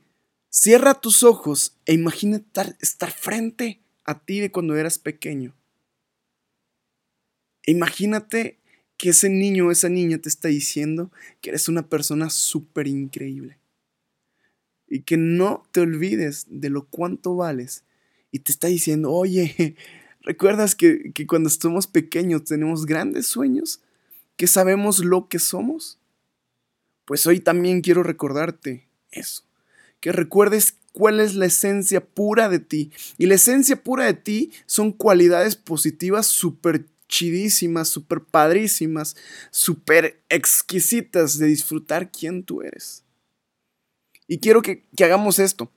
Cierra 0.49 0.95
tus 0.95 1.23
ojos 1.23 1.77
e 1.85 1.93
imagina 1.93 2.37
estar, 2.37 2.75
estar 2.79 3.11
frente 3.11 3.81
a 4.05 4.23
ti 4.23 4.39
de 4.39 4.51
cuando 4.51 4.75
eras 4.75 4.97
pequeño. 4.97 5.53
Imagínate 7.65 8.59
que 8.97 9.09
ese 9.09 9.29
niño 9.29 9.67
o 9.67 9.71
esa 9.71 9.89
niña 9.89 10.17
te 10.17 10.29
está 10.29 10.47
diciendo 10.47 11.11
que 11.41 11.49
eres 11.49 11.67
una 11.67 11.89
persona 11.89 12.29
súper 12.29 12.87
increíble. 12.87 13.59
Y 14.87 15.01
que 15.01 15.17
no 15.17 15.63
te 15.71 15.81
olvides 15.81 16.45
de 16.49 16.69
lo 16.69 16.87
cuánto 16.87 17.35
vales. 17.35 17.83
Y 18.31 18.39
te 18.39 18.51
está 18.51 18.67
diciendo, 18.67 19.11
oye, 19.11 19.75
¿recuerdas 20.21 20.75
que, 20.75 21.11
que 21.13 21.27
cuando 21.27 21.49
somos 21.49 21.87
pequeños 21.87 22.43
tenemos 22.43 22.85
grandes 22.85 23.27
sueños? 23.27 23.81
¿Que 24.35 24.47
sabemos 24.47 24.99
lo 24.99 25.27
que 25.27 25.39
somos? 25.39 25.99
Pues 27.05 27.25
hoy 27.25 27.39
también 27.39 27.81
quiero 27.81 28.03
recordarte 28.03 28.87
eso. 29.11 29.43
Que 29.99 30.11
recuerdes 30.11 30.75
cuál 30.91 31.19
es 31.19 31.35
la 31.35 31.45
esencia 31.45 32.03
pura 32.03 32.49
de 32.49 32.59
ti. 32.59 32.91
Y 33.17 33.27
la 33.27 33.35
esencia 33.35 33.81
pura 33.81 34.05
de 34.05 34.13
ti 34.13 34.51
son 34.65 34.91
cualidades 34.91 35.55
positivas 35.55 36.25
súper 36.27 36.85
chidísimas, 37.07 37.87
súper 37.87 38.21
padrísimas, 38.21 39.15
súper 39.51 40.21
exquisitas 40.29 41.37
de 41.37 41.47
disfrutar 41.47 42.11
quién 42.11 42.43
tú 42.43 42.61
eres. 42.61 43.03
Y 44.27 44.39
quiero 44.39 44.61
que, 44.61 44.83
que, 44.95 45.05
hagamos 45.05 45.39
esto. 45.39 45.71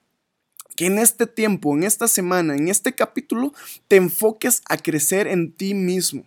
Que 0.80 0.86
en 0.86 0.98
este 0.98 1.26
tiempo, 1.26 1.76
en 1.76 1.82
esta 1.82 2.08
semana, 2.08 2.56
en 2.56 2.68
este 2.68 2.94
capítulo, 2.94 3.52
te 3.86 3.96
enfoques 3.96 4.62
a 4.66 4.78
crecer 4.78 5.26
en 5.26 5.52
ti 5.52 5.74
mismo 5.74 6.24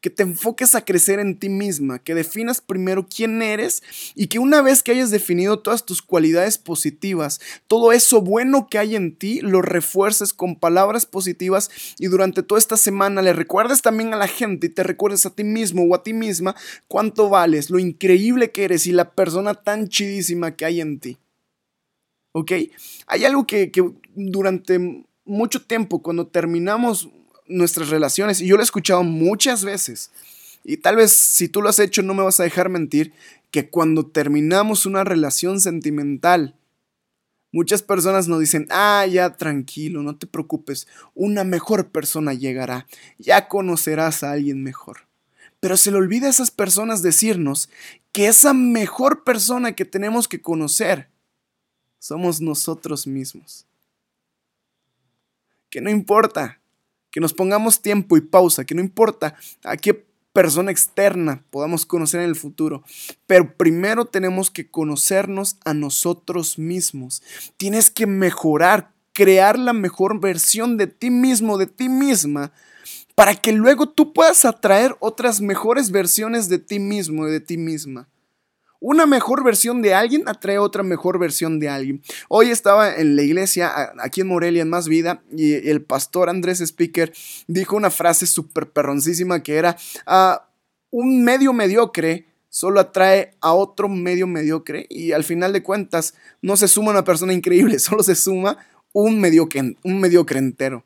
que 0.00 0.08
te 0.08 0.22
enfoques 0.24 0.74
a 0.74 0.84
crecer 0.84 1.20
en 1.20 1.38
ti 1.38 1.48
misma, 1.48 2.00
que 2.00 2.14
definas 2.14 2.60
primero 2.60 3.06
quién 3.06 3.40
eres 3.40 3.82
y 4.16 4.26
que 4.28 4.40
una 4.40 4.60
vez 4.60 4.82
que 4.82 4.92
hayas 4.92 5.10
definido 5.10 5.60
todas 5.60 5.84
tus 5.84 6.02
cualidades 6.02 6.58
positivas, 6.58 7.40
todo 7.68 7.92
eso 7.92 8.20
bueno 8.20 8.66
que 8.68 8.78
hay 8.78 8.96
en 8.96 9.14
ti, 9.14 9.40
lo 9.42 9.62
refuerces 9.62 10.32
con 10.32 10.56
palabras 10.56 11.06
positivas 11.06 11.70
y 11.98 12.06
durante 12.06 12.42
toda 12.42 12.58
esta 12.58 12.76
semana 12.76 13.22
le 13.22 13.32
recuerdes 13.32 13.82
también 13.82 14.12
a 14.12 14.16
la 14.16 14.26
gente 14.26 14.66
y 14.66 14.70
te 14.70 14.82
recuerdes 14.82 15.24
a 15.26 15.30
ti 15.30 15.44
mismo 15.44 15.84
o 15.84 15.94
a 15.94 16.02
ti 16.02 16.14
misma 16.14 16.56
cuánto 16.88 17.28
vales, 17.28 17.68
lo 17.68 17.78
increíble 17.78 18.50
que 18.50 18.64
eres 18.64 18.88
y 18.88 18.92
la 18.92 19.12
persona 19.12 19.54
tan 19.54 19.88
chidísima 19.88 20.56
que 20.56 20.64
hay 20.64 20.80
en 20.80 20.98
ti. 20.98 21.18
¿Ok? 22.32 22.52
Hay 23.06 23.24
algo 23.24 23.46
que, 23.46 23.70
que 23.70 23.90
durante 24.14 25.04
mucho 25.24 25.62
tiempo, 25.62 26.02
cuando 26.02 26.26
terminamos 26.26 27.08
nuestras 27.46 27.88
relaciones. 27.90 28.40
Y 28.40 28.46
yo 28.46 28.56
lo 28.56 28.62
he 28.62 28.64
escuchado 28.64 29.02
muchas 29.02 29.64
veces. 29.64 30.10
Y 30.64 30.78
tal 30.78 30.96
vez 30.96 31.12
si 31.12 31.48
tú 31.48 31.62
lo 31.62 31.68
has 31.68 31.78
hecho 31.78 32.02
no 32.02 32.14
me 32.14 32.22
vas 32.22 32.40
a 32.40 32.44
dejar 32.44 32.68
mentir 32.68 33.12
que 33.50 33.68
cuando 33.68 34.06
terminamos 34.06 34.86
una 34.86 35.04
relación 35.04 35.60
sentimental, 35.60 36.56
muchas 37.52 37.82
personas 37.82 38.28
nos 38.28 38.40
dicen, 38.40 38.66
ah, 38.70 39.04
ya 39.06 39.36
tranquilo, 39.36 40.02
no 40.02 40.16
te 40.16 40.26
preocupes, 40.26 40.88
una 41.14 41.44
mejor 41.44 41.90
persona 41.90 42.32
llegará, 42.32 42.86
ya 43.18 43.48
conocerás 43.48 44.22
a 44.22 44.32
alguien 44.32 44.62
mejor. 44.62 45.08
Pero 45.60 45.76
se 45.76 45.90
le 45.90 45.98
olvida 45.98 46.28
a 46.28 46.30
esas 46.30 46.50
personas 46.50 47.02
decirnos 47.02 47.68
que 48.12 48.26
esa 48.26 48.54
mejor 48.54 49.22
persona 49.22 49.72
que 49.72 49.84
tenemos 49.84 50.28
que 50.28 50.40
conocer 50.40 51.08
somos 52.02 52.40
nosotros 52.40 53.06
mismos. 53.06 53.64
Que 55.70 55.80
no 55.80 55.88
importa 55.88 56.60
que 57.12 57.20
nos 57.20 57.32
pongamos 57.32 57.80
tiempo 57.80 58.16
y 58.16 58.20
pausa, 58.20 58.64
que 58.64 58.74
no 58.74 58.80
importa 58.80 59.36
a 59.62 59.76
qué 59.76 60.04
persona 60.32 60.72
externa 60.72 61.44
podamos 61.50 61.86
conocer 61.86 62.22
en 62.22 62.28
el 62.28 62.34
futuro, 62.34 62.82
pero 63.28 63.56
primero 63.56 64.04
tenemos 64.04 64.50
que 64.50 64.68
conocernos 64.68 65.58
a 65.64 65.74
nosotros 65.74 66.58
mismos. 66.58 67.22
Tienes 67.56 67.88
que 67.88 68.08
mejorar, 68.08 68.92
crear 69.12 69.56
la 69.56 69.72
mejor 69.72 70.18
versión 70.18 70.76
de 70.76 70.88
ti 70.88 71.10
mismo, 71.10 71.56
de 71.56 71.68
ti 71.68 71.88
misma, 71.88 72.52
para 73.14 73.36
que 73.36 73.52
luego 73.52 73.88
tú 73.88 74.12
puedas 74.12 74.44
atraer 74.44 74.96
otras 74.98 75.40
mejores 75.40 75.92
versiones 75.92 76.48
de 76.48 76.58
ti 76.58 76.80
mismo, 76.80 77.26
de 77.26 77.38
ti 77.38 77.58
misma. 77.58 78.08
Una 78.84 79.06
mejor 79.06 79.44
versión 79.44 79.80
de 79.80 79.94
alguien 79.94 80.24
atrae 80.26 80.58
otra 80.58 80.82
mejor 80.82 81.20
versión 81.20 81.60
de 81.60 81.68
alguien. 81.68 82.02
Hoy 82.28 82.50
estaba 82.50 82.96
en 82.96 83.14
la 83.14 83.22
iglesia, 83.22 83.92
aquí 84.00 84.22
en 84.22 84.26
Morelia, 84.26 84.62
en 84.62 84.70
Más 84.70 84.88
Vida, 84.88 85.22
y 85.30 85.52
el 85.70 85.82
pastor 85.82 86.28
Andrés 86.28 86.60
Speaker 86.60 87.12
dijo 87.46 87.76
una 87.76 87.90
frase 87.90 88.26
súper 88.26 88.70
perroncísima 88.70 89.40
que 89.40 89.54
era, 89.54 89.76
ah, 90.04 90.48
un 90.90 91.22
medio 91.22 91.52
mediocre 91.52 92.26
solo 92.48 92.80
atrae 92.80 93.36
a 93.40 93.52
otro 93.52 93.88
medio 93.88 94.26
mediocre 94.26 94.86
y 94.90 95.12
al 95.12 95.22
final 95.22 95.52
de 95.52 95.62
cuentas 95.62 96.14
no 96.42 96.56
se 96.56 96.66
suma 96.66 96.90
una 96.90 97.04
persona 97.04 97.32
increíble, 97.32 97.78
solo 97.78 98.02
se 98.02 98.16
suma 98.16 98.58
un 98.92 99.20
mediocre, 99.20 99.76
un 99.84 100.00
mediocre 100.00 100.40
entero. 100.40 100.84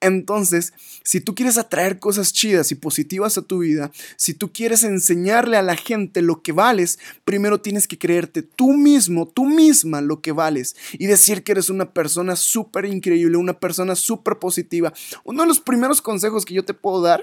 Entonces, 0.00 0.72
si 1.02 1.20
tú 1.20 1.34
quieres 1.34 1.58
atraer 1.58 1.98
cosas 1.98 2.32
chidas 2.32 2.72
y 2.72 2.74
positivas 2.74 3.36
a 3.36 3.42
tu 3.42 3.58
vida, 3.58 3.92
si 4.16 4.32
tú 4.32 4.50
quieres 4.50 4.82
enseñarle 4.82 5.58
a 5.58 5.62
la 5.62 5.76
gente 5.76 6.22
lo 6.22 6.42
que 6.42 6.52
vales, 6.52 6.98
primero 7.24 7.60
tienes 7.60 7.86
que 7.86 7.98
creerte 7.98 8.42
tú 8.42 8.72
mismo, 8.72 9.28
tú 9.28 9.44
misma 9.44 10.00
lo 10.00 10.22
que 10.22 10.32
vales 10.32 10.74
y 10.92 11.06
decir 11.06 11.44
que 11.44 11.52
eres 11.52 11.68
una 11.68 11.92
persona 11.92 12.34
súper 12.34 12.86
increíble, 12.86 13.36
una 13.36 13.60
persona 13.60 13.94
súper 13.94 14.38
positiva. 14.38 14.92
Uno 15.24 15.42
de 15.42 15.48
los 15.48 15.60
primeros 15.60 16.00
consejos 16.00 16.46
que 16.46 16.54
yo 16.54 16.64
te 16.64 16.74
puedo 16.74 17.02
dar 17.02 17.22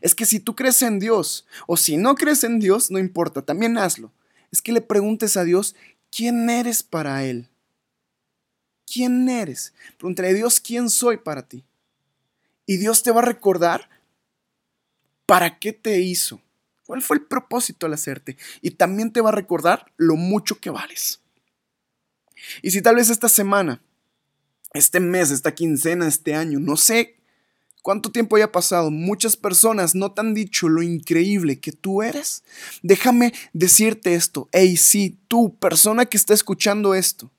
es 0.00 0.14
que 0.14 0.24
si 0.24 0.40
tú 0.40 0.54
crees 0.54 0.80
en 0.80 0.98
Dios 0.98 1.46
o 1.66 1.76
si 1.76 1.98
no 1.98 2.14
crees 2.14 2.42
en 2.44 2.58
Dios, 2.58 2.90
no 2.90 2.98
importa, 2.98 3.42
también 3.42 3.76
hazlo. 3.76 4.12
Es 4.50 4.62
que 4.62 4.72
le 4.72 4.80
preguntes 4.80 5.36
a 5.36 5.44
Dios 5.44 5.76
quién 6.10 6.48
eres 6.48 6.82
para 6.82 7.24
Él. 7.24 7.48
¿Quién 8.92 9.28
eres? 9.28 9.72
Pregúntale 9.98 10.30
a 10.30 10.34
Dios, 10.34 10.60
¿quién 10.60 10.90
soy 10.90 11.18
para 11.18 11.46
ti? 11.46 11.64
Y 12.66 12.76
Dios 12.76 13.02
te 13.02 13.10
va 13.10 13.20
a 13.20 13.24
recordar 13.24 13.88
para 15.26 15.58
qué 15.58 15.72
te 15.72 16.00
hizo. 16.00 16.40
¿Cuál 16.86 17.02
fue 17.02 17.18
el 17.18 17.22
propósito 17.22 17.86
al 17.86 17.92
hacerte? 17.92 18.36
Y 18.60 18.72
también 18.72 19.12
te 19.12 19.20
va 19.20 19.28
a 19.28 19.32
recordar 19.32 19.92
lo 19.96 20.16
mucho 20.16 20.58
que 20.60 20.70
vales. 20.70 21.20
Y 22.62 22.70
si 22.72 22.82
tal 22.82 22.96
vez 22.96 23.10
esta 23.10 23.28
semana, 23.28 23.80
este 24.72 24.98
mes, 24.98 25.30
esta 25.30 25.54
quincena, 25.54 26.08
este 26.08 26.34
año, 26.34 26.58
no 26.58 26.76
sé 26.76 27.16
cuánto 27.82 28.10
tiempo 28.10 28.36
haya 28.36 28.50
pasado, 28.50 28.90
muchas 28.90 29.36
personas 29.36 29.94
no 29.94 30.12
te 30.12 30.20
han 30.20 30.34
dicho 30.34 30.68
lo 30.68 30.82
increíble 30.82 31.60
que 31.60 31.72
tú 31.72 32.02
eres, 32.02 32.42
déjame 32.82 33.32
decirte 33.52 34.14
esto. 34.14 34.48
Hey, 34.52 34.76
sí, 34.76 35.18
tú, 35.28 35.56
persona 35.58 36.06
que 36.06 36.16
está 36.16 36.34
escuchando 36.34 36.94
esto, 36.94 37.30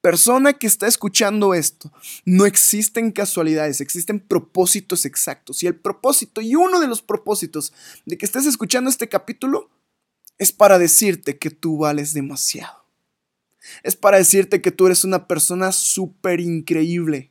persona 0.00 0.54
que 0.54 0.66
está 0.66 0.86
escuchando 0.86 1.54
esto, 1.54 1.92
no 2.24 2.46
existen 2.46 3.12
casualidades, 3.12 3.80
existen 3.80 4.20
propósitos 4.20 5.04
exactos. 5.04 5.62
Y 5.62 5.66
el 5.66 5.76
propósito, 5.76 6.40
y 6.40 6.54
uno 6.54 6.80
de 6.80 6.88
los 6.88 7.02
propósitos 7.02 7.72
de 8.06 8.16
que 8.16 8.26
estés 8.26 8.46
escuchando 8.46 8.90
este 8.90 9.08
capítulo, 9.08 9.70
es 10.38 10.52
para 10.52 10.78
decirte 10.78 11.38
que 11.38 11.50
tú 11.50 11.78
vales 11.78 12.14
demasiado. 12.14 12.84
Es 13.82 13.94
para 13.94 14.16
decirte 14.16 14.62
que 14.62 14.72
tú 14.72 14.86
eres 14.86 15.04
una 15.04 15.28
persona 15.28 15.70
súper 15.72 16.40
increíble. 16.40 17.30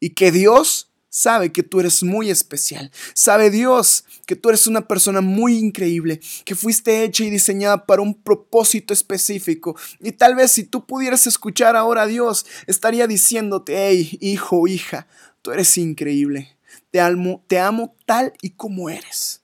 Y 0.00 0.10
que 0.10 0.32
Dios 0.32 0.87
sabe 1.08 1.52
que 1.52 1.62
tú 1.62 1.80
eres 1.80 2.02
muy 2.02 2.30
especial. 2.30 2.90
Sabe 3.14 3.50
Dios 3.50 4.04
que 4.26 4.36
tú 4.36 4.48
eres 4.48 4.66
una 4.66 4.86
persona 4.86 5.20
muy 5.20 5.56
increíble, 5.56 6.20
que 6.44 6.54
fuiste 6.54 7.04
hecha 7.04 7.24
y 7.24 7.30
diseñada 7.30 7.86
para 7.86 8.02
un 8.02 8.14
propósito 8.14 8.92
específico. 8.92 9.76
Y 10.00 10.12
tal 10.12 10.34
vez 10.34 10.52
si 10.52 10.64
tú 10.64 10.86
pudieras 10.86 11.26
escuchar 11.26 11.76
ahora 11.76 12.02
a 12.02 12.06
Dios, 12.06 12.46
estaría 12.66 13.06
diciéndote, 13.06 13.88
hey, 13.88 14.18
hijo, 14.20 14.66
hija, 14.68 15.06
tú 15.42 15.50
eres 15.50 15.76
increíble. 15.78 16.56
Te 16.90 17.00
amo, 17.00 17.44
te 17.46 17.58
amo 17.58 17.94
tal 18.06 18.32
y 18.42 18.50
como 18.50 18.90
eres. 18.90 19.42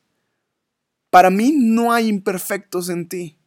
Para 1.10 1.30
mí 1.30 1.52
no 1.56 1.92
hay 1.92 2.08
imperfectos 2.08 2.88
en 2.88 3.08
ti. 3.08 3.38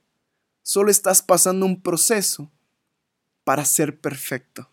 Solo 0.64 0.92
estás 0.92 1.22
pasando 1.22 1.66
un 1.66 1.82
proceso 1.82 2.52
para 3.44 3.64
ser 3.66 4.00
perfecto. 4.00 4.70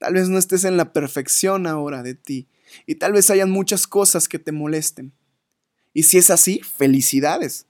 Tal 0.00 0.14
vez 0.14 0.30
no 0.30 0.38
estés 0.38 0.64
en 0.64 0.78
la 0.78 0.94
perfección 0.94 1.66
ahora 1.66 2.02
de 2.02 2.14
ti 2.14 2.48
y 2.86 2.94
tal 2.94 3.12
vez 3.12 3.28
hayan 3.28 3.50
muchas 3.50 3.86
cosas 3.86 4.28
que 4.28 4.38
te 4.38 4.50
molesten. 4.50 5.12
Y 5.92 6.04
si 6.04 6.16
es 6.16 6.30
así, 6.30 6.62
felicidades. 6.62 7.66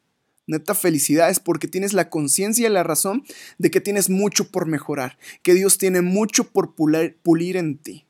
Neta 0.47 0.77
felicidades 0.77 1.41
porque 1.41 1.67
tienes 1.67 1.93
la 1.93 2.09
conciencia 2.09 2.69
y 2.69 2.71
la 2.71 2.85
razón 2.85 3.25
de 3.59 3.73
que 3.73 3.81
tienes 3.81 4.11
mucho 4.11 4.49
por 4.49 4.67
mejorar, 4.67 5.19
que 5.43 5.55
Dios 5.55 5.77
tiene 5.77 6.03
mucho 6.03 6.45
por 6.45 6.77
pulir, 6.77 7.57
en 7.57 7.79
ti. 7.79 8.07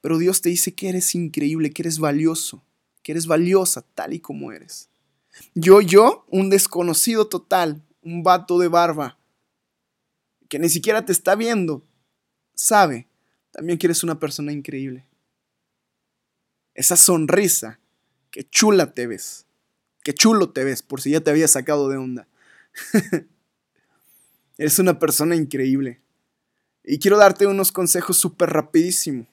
Pero 0.00 0.18
Dios 0.18 0.40
te 0.40 0.50
dice 0.50 0.72
que 0.72 0.90
eres 0.90 1.12
increíble, 1.16 1.72
que 1.72 1.82
eres 1.82 1.98
valioso, 1.98 2.62
que 3.02 3.10
eres 3.10 3.26
valiosa 3.26 3.84
tal 3.96 4.12
y 4.12 4.20
como 4.20 4.52
eres. 4.52 4.88
Yo, 5.56 5.80
yo, 5.80 6.24
un 6.30 6.48
desconocido 6.48 7.26
total, 7.26 7.82
un 8.02 8.22
vato 8.22 8.60
de 8.60 8.68
barba, 8.68 9.18
que 10.48 10.60
ni 10.60 10.68
siquiera 10.68 11.04
te 11.04 11.10
está 11.10 11.34
viendo, 11.34 11.84
sabe 12.54 13.08
también 13.54 13.78
que 13.78 13.86
eres 13.86 14.02
una 14.02 14.18
persona 14.18 14.50
increíble. 14.52 15.06
Esa 16.74 16.96
sonrisa, 16.96 17.78
que 18.32 18.42
chula 18.42 18.92
te 18.92 19.06
ves, 19.06 19.46
que 20.02 20.12
chulo 20.12 20.50
te 20.50 20.64
ves, 20.64 20.82
por 20.82 21.00
si 21.00 21.12
ya 21.12 21.20
te 21.20 21.30
había 21.30 21.46
sacado 21.46 21.88
de 21.88 21.96
onda. 21.96 22.26
eres 24.58 24.80
una 24.80 24.98
persona 24.98 25.36
increíble. 25.36 26.00
Y 26.82 26.98
quiero 26.98 27.16
darte 27.16 27.46
unos 27.46 27.70
consejos 27.70 28.18
súper 28.18 28.50
rapidísimo 28.50 29.28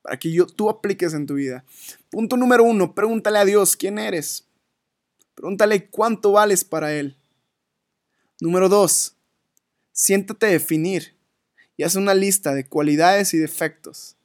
para 0.00 0.18
que 0.18 0.34
tú 0.56 0.70
apliques 0.70 1.12
en 1.12 1.26
tu 1.26 1.34
vida. 1.34 1.62
Punto 2.08 2.38
número 2.38 2.64
uno, 2.64 2.94
pregúntale 2.94 3.38
a 3.38 3.44
Dios 3.44 3.76
quién 3.76 3.98
eres. 3.98 4.46
Pregúntale 5.34 5.90
cuánto 5.90 6.32
vales 6.32 6.64
para 6.64 6.94
Él. 6.94 7.14
Número 8.40 8.70
dos, 8.70 9.16
siéntate 9.92 10.46
a 10.46 10.50
definir 10.50 11.15
y 11.76 11.82
haz 11.82 11.96
una 11.96 12.14
lista 12.14 12.54
de 12.54 12.66
cualidades 12.66 13.34
y 13.34 13.38
defectos. 13.38 14.16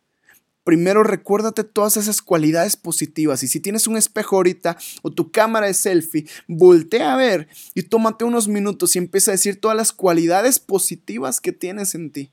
Primero 0.64 1.04
recuérdate 1.04 1.64
todas 1.64 1.98
esas 1.98 2.22
cualidades 2.22 2.76
positivas 2.76 3.42
y 3.42 3.48
si 3.48 3.60
tienes 3.60 3.88
un 3.88 3.98
espejo 3.98 4.36
ahorita 4.36 4.78
o 5.02 5.12
tu 5.12 5.32
cámara 5.32 5.66
de 5.66 5.74
selfie, 5.74 6.28
voltea 6.48 7.14
a 7.14 7.18
ver 7.18 7.48
y 7.74 7.84
tómate 7.84 8.26
unos 8.26 8.48
minutos 8.48 8.96
y 8.96 9.00
empieza 9.00 9.32
a 9.32 9.34
decir 9.34 9.60
todas 9.60 9.76
las 9.76 9.92
cualidades 9.92 10.60
positivas 10.60 11.42
que 11.42 11.52
tienes 11.52 11.96
en 11.96 12.12
ti. 12.12 12.32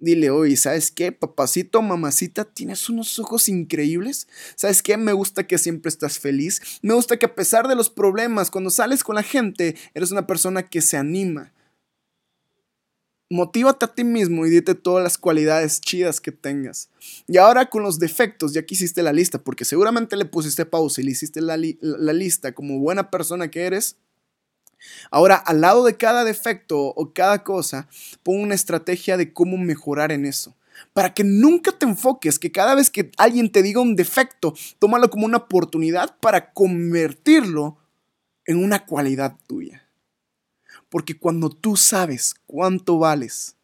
Dile, 0.00 0.30
oye, 0.30 0.56
¿sabes 0.56 0.90
qué? 0.90 1.12
Papacito, 1.12 1.80
mamacita, 1.80 2.44
tienes 2.44 2.90
unos 2.90 3.18
ojos 3.18 3.48
increíbles. 3.48 4.26
¿Sabes 4.56 4.82
qué? 4.82 4.96
Me 4.96 5.12
gusta 5.12 5.46
que 5.46 5.56
siempre 5.56 5.88
estás 5.88 6.18
feliz. 6.18 6.60
Me 6.82 6.92
gusta 6.92 7.16
que 7.16 7.26
a 7.26 7.34
pesar 7.34 7.68
de 7.68 7.76
los 7.76 7.88
problemas, 7.88 8.50
cuando 8.50 8.68
sales 8.68 9.04
con 9.04 9.14
la 9.14 9.22
gente, 9.22 9.76
eres 9.94 10.10
una 10.10 10.26
persona 10.26 10.64
que 10.64 10.82
se 10.82 10.96
anima. 10.96 11.52
Motívate 13.34 13.84
a 13.84 13.92
ti 13.92 14.04
mismo 14.04 14.46
y 14.46 14.50
dite 14.50 14.76
todas 14.76 15.02
las 15.02 15.18
cualidades 15.18 15.80
chidas 15.80 16.20
que 16.20 16.30
tengas. 16.30 16.88
Y 17.26 17.36
ahora 17.38 17.68
con 17.68 17.82
los 17.82 17.98
defectos, 17.98 18.52
ya 18.52 18.64
que 18.64 18.74
hiciste 18.74 19.02
la 19.02 19.12
lista, 19.12 19.38
porque 19.38 19.64
seguramente 19.64 20.16
le 20.16 20.24
pusiste 20.24 20.64
pausa 20.64 21.00
y 21.00 21.04
le 21.04 21.10
hiciste 21.10 21.40
la, 21.40 21.56
la 21.56 22.12
lista 22.12 22.52
como 22.52 22.78
buena 22.78 23.10
persona 23.10 23.50
que 23.50 23.62
eres, 23.62 23.96
Ahora, 25.10 25.36
al 25.36 25.62
lado 25.62 25.84
de 25.84 25.96
cada 25.96 26.24
defecto 26.24 26.78
o 26.78 27.12
cada 27.12 27.42
cosa, 27.42 27.88
pon 28.22 28.40
una 28.40 28.54
estrategia 28.54 29.16
de 29.16 29.32
cómo 29.32 29.56
mejorar 29.56 30.12
en 30.12 30.26
eso. 30.26 30.54
Para 30.92 31.14
que 31.14 31.24
nunca 31.24 31.72
te 31.72 31.86
enfoques 31.86 32.38
que 32.38 32.52
cada 32.52 32.74
vez 32.74 32.90
que 32.90 33.10
alguien 33.16 33.50
te 33.50 33.62
diga 33.62 33.80
un 33.80 33.96
defecto, 33.96 34.54
tómalo 34.78 35.08
como 35.08 35.24
una 35.24 35.38
oportunidad 35.38 36.16
para 36.20 36.52
convertirlo 36.52 37.78
en 38.44 38.62
una 38.62 38.84
cualidad 38.84 39.36
tuya. 39.46 39.83
Porque 40.94 41.18
cuando 41.18 41.50
tú 41.50 41.76
sabes 41.76 42.36
cuánto 42.46 43.00
vales 43.00 43.56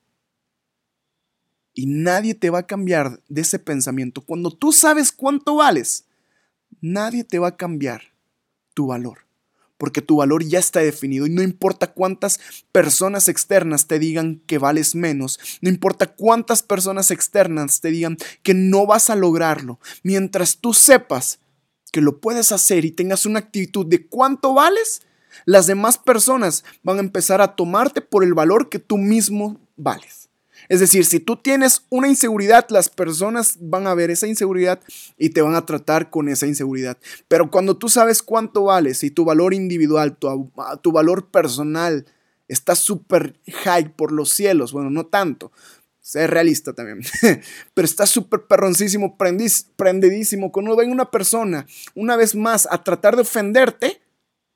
y 1.73 1.87
nadie 1.87 2.35
te 2.35 2.51
va 2.51 2.59
a 2.59 2.67
cambiar 2.67 3.23
de 3.29 3.43
ese 3.43 3.61
pensamiento, 3.61 4.21
cuando 4.21 4.51
tú 4.51 4.73
sabes 4.73 5.13
cuánto 5.13 5.55
vales, 5.55 6.07
nadie 6.81 7.23
te 7.23 7.39
va 7.39 7.47
a 7.47 7.57
cambiar 7.57 8.03
tu 8.75 8.89
valor 8.89 9.19
porque 9.77 10.03
tu 10.03 10.17
valor 10.17 10.45
ya 10.45 10.59
está 10.59 10.81
definido 10.81 11.25
y 11.25 11.31
no 11.31 11.41
importa 11.41 11.93
cuántas 11.93 12.41
personas 12.73 13.29
externas 13.29 13.87
te 13.87 14.01
digan 14.01 14.43
que 14.49 14.59
vales 14.59 14.97
menos, 14.97 15.39
no 15.61 15.71
importa 15.71 16.13
cuántas 16.13 16.65
personas 16.65 17.13
externas 17.13 17.81
te 17.81 17.93
digan 17.93 18.19
que 18.43 18.55
no 18.55 18.87
vas 18.87 19.09
a 19.09 19.15
lograrlo, 19.15 19.79
mientras 20.03 20.59
tú 20.59 20.75
sepas 20.75 21.39
que 21.93 22.01
lo 22.01 22.21
puedes 22.21 22.51
hacer 22.51 22.85
y 22.85 22.91
tengas 22.91 23.25
una 23.25 23.39
actitud 23.39 23.87
de 23.87 24.09
cuánto 24.09 24.53
vales, 24.53 25.03
las 25.45 25.67
demás 25.67 25.99
personas 25.99 26.65
van 26.83 26.99
a 26.99 27.01
empezar 27.01 27.41
a 27.41 27.55
tomarte 27.57 28.01
por 28.01 28.25
el 28.25 28.35
valor 28.35 28.69
que 28.69 28.79
tú 28.79 28.99
mismo 28.99 29.61
vales. 29.77 30.29
Es 30.69 30.81
decir, 30.81 31.05
si 31.05 31.21
tú 31.21 31.37
tienes 31.37 31.85
una 31.89 32.09
inseguridad, 32.09 32.67
las 32.71 32.89
personas 32.89 33.57
van 33.61 33.87
a 33.87 33.95
ver 33.95 34.11
esa 34.11 34.27
inseguridad 34.27 34.81
y 35.19 35.31
te 35.31 35.43
van 35.43 35.55
a 35.55 35.67
tratar 35.67 36.11
con 36.11 36.29
esa 36.29 36.47
inseguridad. 36.47 36.99
Pero 37.29 37.51
cuando 37.51 37.77
tú 37.77 37.89
sabes 37.89 38.23
cuánto 38.23 38.65
vales 38.65 39.03
y 39.03 39.11
tu 39.11 39.25
valor 39.25 39.55
individual, 39.55 40.17
tu, 40.17 40.51
tu 40.83 40.93
valor 40.93 41.27
personal 41.29 42.07
está 42.47 42.75
súper 42.75 43.39
high 43.65 43.95
por 43.97 44.13
los 44.13 44.31
cielos, 44.31 44.73
bueno, 44.73 44.91
no 44.91 45.07
tanto, 45.07 45.53
sé 46.01 46.27
realista 46.27 46.73
también, 46.73 47.01
pero 47.75 47.85
está 47.85 48.07
súper 48.07 48.43
perroncísimo, 48.43 49.17
prendidísimo. 49.17 50.51
Cuando 50.53 50.77
ven 50.77 50.91
una 50.91 51.11
persona 51.11 51.67
una 51.95 52.17
vez 52.17 52.35
más 52.35 52.69
a 52.71 52.83
tratar 52.83 53.15
de 53.17 53.23
ofenderte, 53.23 54.01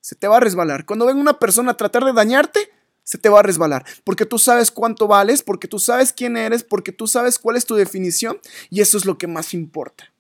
se 0.05 0.17
te 0.17 0.29
va 0.29 0.37
a 0.37 0.41
resbalar. 0.41 0.85
Cuando 0.85 1.07
ven 1.07 1.17
una 1.17 1.39
persona 1.39 1.71
a 1.71 1.77
tratar 1.79 2.05
de 2.05 2.13
dañarte, 2.13 2.69
se 3.05 3.17
te 3.17 3.31
va 3.31 3.41
a 3.41 3.43
resbalar, 3.43 3.87
porque 4.05 4.27
tú 4.27 4.39
sabes 4.39 4.71
cuánto 4.71 5.09
vales, 5.09 5.43
porque 5.43 5.67
tú 5.67 5.79
sabes 5.79 6.13
quién 6.13 6.37
eres, 6.37 6.63
porque 6.63 6.93
tú 6.93 7.07
sabes 7.07 7.39
cuál 7.39 7.57
es 7.57 7.65
tu 7.65 7.75
definición 7.75 8.39
y 8.69 8.83
eso 8.83 8.99
es 8.99 9.07
lo 9.07 9.17
que 9.17 9.27
más 9.27 9.55
importa. 9.55 10.13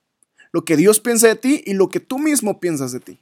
Lo 0.52 0.64
que 0.64 0.78
Dios 0.78 1.00
piensa 1.00 1.28
de 1.28 1.36
ti 1.36 1.62
y 1.66 1.74
lo 1.74 1.90
que 1.90 2.00
tú 2.00 2.18
mismo 2.18 2.60
piensas 2.60 2.92
de 2.92 3.00
ti. 3.00 3.20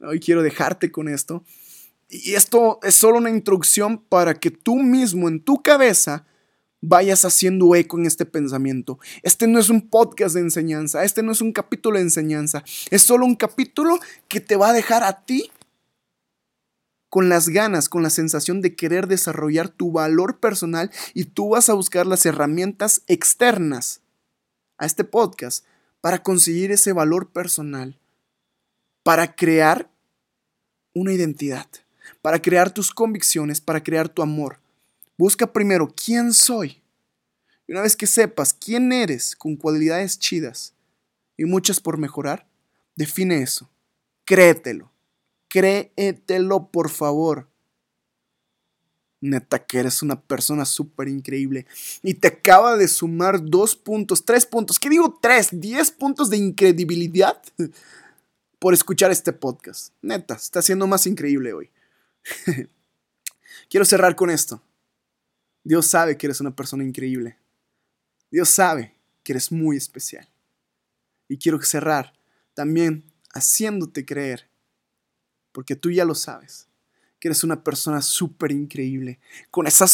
Hoy 0.00 0.20
quiero 0.20 0.42
dejarte 0.42 0.92
con 0.92 1.08
esto. 1.08 1.42
Y 2.10 2.34
esto 2.34 2.80
es 2.82 2.94
solo 2.94 3.16
una 3.16 3.30
introducción 3.30 3.96
para 3.96 4.34
que 4.34 4.50
tú 4.50 4.76
mismo 4.76 5.28
en 5.28 5.40
tu 5.40 5.62
cabeza 5.62 6.26
vayas 6.86 7.24
haciendo 7.24 7.74
eco 7.74 7.98
en 7.98 8.06
este 8.06 8.26
pensamiento. 8.26 8.98
Este 9.22 9.46
no 9.46 9.58
es 9.58 9.70
un 9.70 9.88
podcast 9.88 10.34
de 10.34 10.42
enseñanza, 10.42 11.04
este 11.04 11.22
no 11.22 11.32
es 11.32 11.40
un 11.40 11.52
capítulo 11.52 11.96
de 11.96 12.04
enseñanza, 12.04 12.62
es 12.90 13.02
solo 13.02 13.24
un 13.24 13.36
capítulo 13.36 13.98
que 14.28 14.40
te 14.40 14.56
va 14.56 14.68
a 14.68 14.72
dejar 14.72 15.02
a 15.02 15.24
ti 15.24 15.50
con 17.08 17.28
las 17.28 17.48
ganas, 17.48 17.88
con 17.88 18.02
la 18.02 18.10
sensación 18.10 18.60
de 18.60 18.74
querer 18.74 19.06
desarrollar 19.06 19.68
tu 19.68 19.92
valor 19.92 20.40
personal 20.40 20.90
y 21.14 21.24
tú 21.24 21.50
vas 21.50 21.68
a 21.68 21.74
buscar 21.74 22.06
las 22.06 22.26
herramientas 22.26 23.02
externas 23.06 24.00
a 24.76 24.86
este 24.86 25.04
podcast 25.04 25.64
para 26.00 26.22
conseguir 26.22 26.70
ese 26.70 26.92
valor 26.92 27.30
personal, 27.30 27.98
para 29.02 29.36
crear 29.36 29.88
una 30.92 31.12
identidad, 31.12 31.66
para 32.20 32.42
crear 32.42 32.72
tus 32.72 32.90
convicciones, 32.90 33.60
para 33.60 33.82
crear 33.82 34.08
tu 34.08 34.20
amor. 34.20 34.63
Busca 35.16 35.52
primero 35.52 35.92
quién 35.94 36.32
soy. 36.32 36.82
Y 37.66 37.72
una 37.72 37.82
vez 37.82 37.96
que 37.96 38.06
sepas 38.06 38.52
quién 38.52 38.92
eres 38.92 39.36
con 39.36 39.56
cualidades 39.56 40.18
chidas 40.18 40.74
y 41.36 41.44
muchas 41.44 41.80
por 41.80 41.98
mejorar, 41.98 42.46
define 42.96 43.42
eso. 43.42 43.70
Créetelo. 44.24 44.92
Créetelo, 45.48 46.68
por 46.70 46.90
favor. 46.90 47.48
Neta 49.20 49.64
que 49.64 49.78
eres 49.78 50.02
una 50.02 50.20
persona 50.20 50.66
súper 50.66 51.08
increíble. 51.08 51.66
Y 52.02 52.14
te 52.14 52.28
acaba 52.28 52.76
de 52.76 52.88
sumar 52.88 53.42
dos 53.42 53.74
puntos, 53.74 54.24
tres 54.24 54.44
puntos. 54.44 54.78
¿Qué 54.78 54.90
digo 54.90 55.18
tres? 55.22 55.48
Diez 55.50 55.90
puntos 55.90 56.28
de 56.28 56.36
incredibilidad 56.36 57.40
por 58.58 58.74
escuchar 58.74 59.10
este 59.10 59.32
podcast. 59.32 59.94
Neta, 60.02 60.34
está 60.34 60.60
siendo 60.60 60.86
más 60.86 61.06
increíble 61.06 61.54
hoy. 61.54 61.70
Quiero 63.70 63.86
cerrar 63.86 64.14
con 64.14 64.28
esto. 64.28 64.60
Dios 65.64 65.86
sabe 65.86 66.16
que 66.16 66.26
eres 66.26 66.40
una 66.40 66.54
persona 66.54 66.84
increíble. 66.84 67.38
Dios 68.30 68.50
sabe 68.50 68.94
que 69.22 69.32
eres 69.32 69.50
muy 69.50 69.76
especial. 69.76 70.28
Y 71.26 71.38
quiero 71.38 71.60
cerrar 71.62 72.12
también 72.52 73.04
haciéndote 73.32 74.04
creer 74.04 74.48
porque 75.54 75.76
tú 75.76 75.90
ya 75.90 76.04
lo 76.04 76.16
sabes, 76.16 76.66
que 77.20 77.28
eres 77.28 77.44
una 77.44 77.62
persona 77.62 78.02
súper 78.02 78.50
increíble, 78.50 79.20
con 79.52 79.68
esa, 79.68 79.86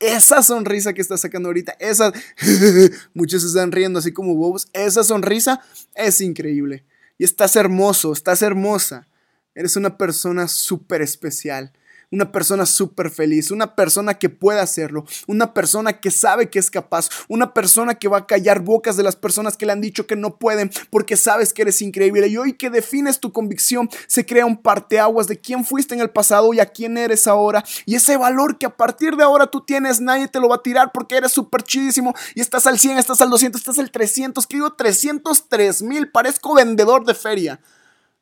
esa 0.00 0.42
sonrisa 0.42 0.94
que 0.94 1.02
estás 1.02 1.20
sacando 1.20 1.50
ahorita, 1.50 1.76
esa, 1.78 2.12
muchos 3.14 3.44
están 3.44 3.72
riendo 3.72 3.98
así 3.98 4.12
como 4.12 4.34
bobos, 4.34 4.68
esa 4.72 5.04
sonrisa 5.04 5.60
es 5.94 6.22
increíble. 6.22 6.84
Y 7.18 7.24
estás 7.24 7.56
hermoso, 7.56 8.12
estás 8.12 8.40
hermosa, 8.40 9.06
eres 9.54 9.76
una 9.76 9.98
persona 9.98 10.48
súper 10.48 11.02
especial 11.02 11.72
una 12.10 12.30
persona 12.30 12.66
súper 12.66 13.10
feliz, 13.10 13.50
una 13.50 13.74
persona 13.74 14.14
que 14.14 14.28
puede 14.28 14.60
hacerlo, 14.60 15.04
una 15.26 15.52
persona 15.52 16.00
que 16.00 16.10
sabe 16.10 16.50
que 16.50 16.58
es 16.58 16.70
capaz, 16.70 17.08
una 17.28 17.52
persona 17.52 17.94
que 17.96 18.08
va 18.08 18.18
a 18.18 18.26
callar 18.26 18.60
bocas 18.60 18.96
de 18.96 19.02
las 19.02 19.16
personas 19.16 19.56
que 19.56 19.66
le 19.66 19.72
han 19.72 19.80
dicho 19.80 20.06
que 20.06 20.16
no 20.16 20.38
pueden 20.38 20.70
porque 20.90 21.16
sabes 21.16 21.52
que 21.52 21.62
eres 21.62 21.82
increíble. 21.82 22.28
Y 22.28 22.36
hoy 22.36 22.52
que 22.54 22.70
defines 22.70 23.20
tu 23.20 23.32
convicción, 23.32 23.88
se 24.06 24.24
crea 24.24 24.46
un 24.46 24.56
parteaguas 24.56 25.26
de 25.26 25.40
quién 25.40 25.64
fuiste 25.64 25.94
en 25.94 26.00
el 26.00 26.10
pasado 26.10 26.52
y 26.54 26.60
a 26.60 26.66
quién 26.66 26.96
eres 26.96 27.26
ahora. 27.26 27.64
Y 27.84 27.96
ese 27.96 28.16
valor 28.16 28.58
que 28.58 28.66
a 28.66 28.76
partir 28.76 29.16
de 29.16 29.24
ahora 29.24 29.48
tú 29.48 29.62
tienes, 29.62 30.00
nadie 30.00 30.28
te 30.28 30.40
lo 30.40 30.48
va 30.48 30.56
a 30.56 30.62
tirar 30.62 30.92
porque 30.92 31.16
eres 31.16 31.32
súper 31.32 31.62
chidísimo 31.62 32.14
y 32.34 32.40
estás 32.40 32.66
al 32.66 32.78
100, 32.78 32.98
estás 32.98 33.20
al 33.20 33.30
200, 33.30 33.60
estás 33.60 33.78
al 33.78 33.90
300, 33.90 34.46
que 34.46 34.56
digo 34.56 34.72
303 34.74 35.82
mil, 35.82 36.10
parezco 36.10 36.54
vendedor 36.54 37.04
de 37.04 37.14
feria. 37.14 37.60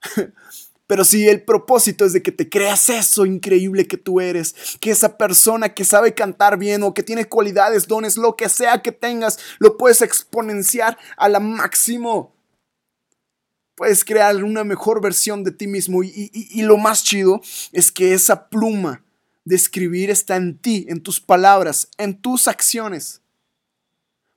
Pero 0.87 1.05
si 1.05 1.29
el 1.29 1.43
propósito 1.43 2.05
es 2.05 2.13
de 2.13 2.23
que 2.23 2.33
te 2.33 2.49
creas 2.49 2.91
eso 2.91 3.25
increíble 3.25 3.87
que 3.87 3.97
tú 3.97 4.21
eres, 4.21 4.55
que 4.81 4.91
esa 4.91 5.17
persona 5.17 5.73
que 5.73 5.85
sabe 5.85 6.13
cantar 6.15 6.59
bien 6.59 6.83
o 6.83 6.93
que 6.93 7.03
tiene 7.03 7.25
cualidades, 7.25 7.87
dones, 7.87 8.19
lo 8.19 8.37
que 8.37 8.49
sea 8.51 8.83
que 8.83 8.93
tengas, 8.93 9.39
lo 9.59 9.79
puedes 9.79 10.03
exponenciar 10.03 10.99
a 11.17 11.29
la 11.29 11.41
máximo. 11.41 12.35
Puedes 13.77 14.05
crear 14.05 14.45
una 14.45 14.63
mejor 14.63 15.01
versión 15.01 15.43
de 15.43 15.53
ti 15.53 15.67
mismo 15.67 16.05
y, 16.05 16.31
y 16.33 16.63
lo 16.63 16.77
más 16.77 17.03
chido 17.03 17.41
es 17.73 17.91
que 17.91 18.13
esa 18.13 18.49
pluma 18.49 19.03
de 19.45 19.57
escribir 19.57 20.11
está 20.11 20.37
en 20.37 20.59
ti, 20.59 20.87
en 20.89 21.03
tus 21.03 21.19
palabras, 21.19 21.89
en 21.97 22.21
tus 22.21 22.47
acciones. 22.47 23.23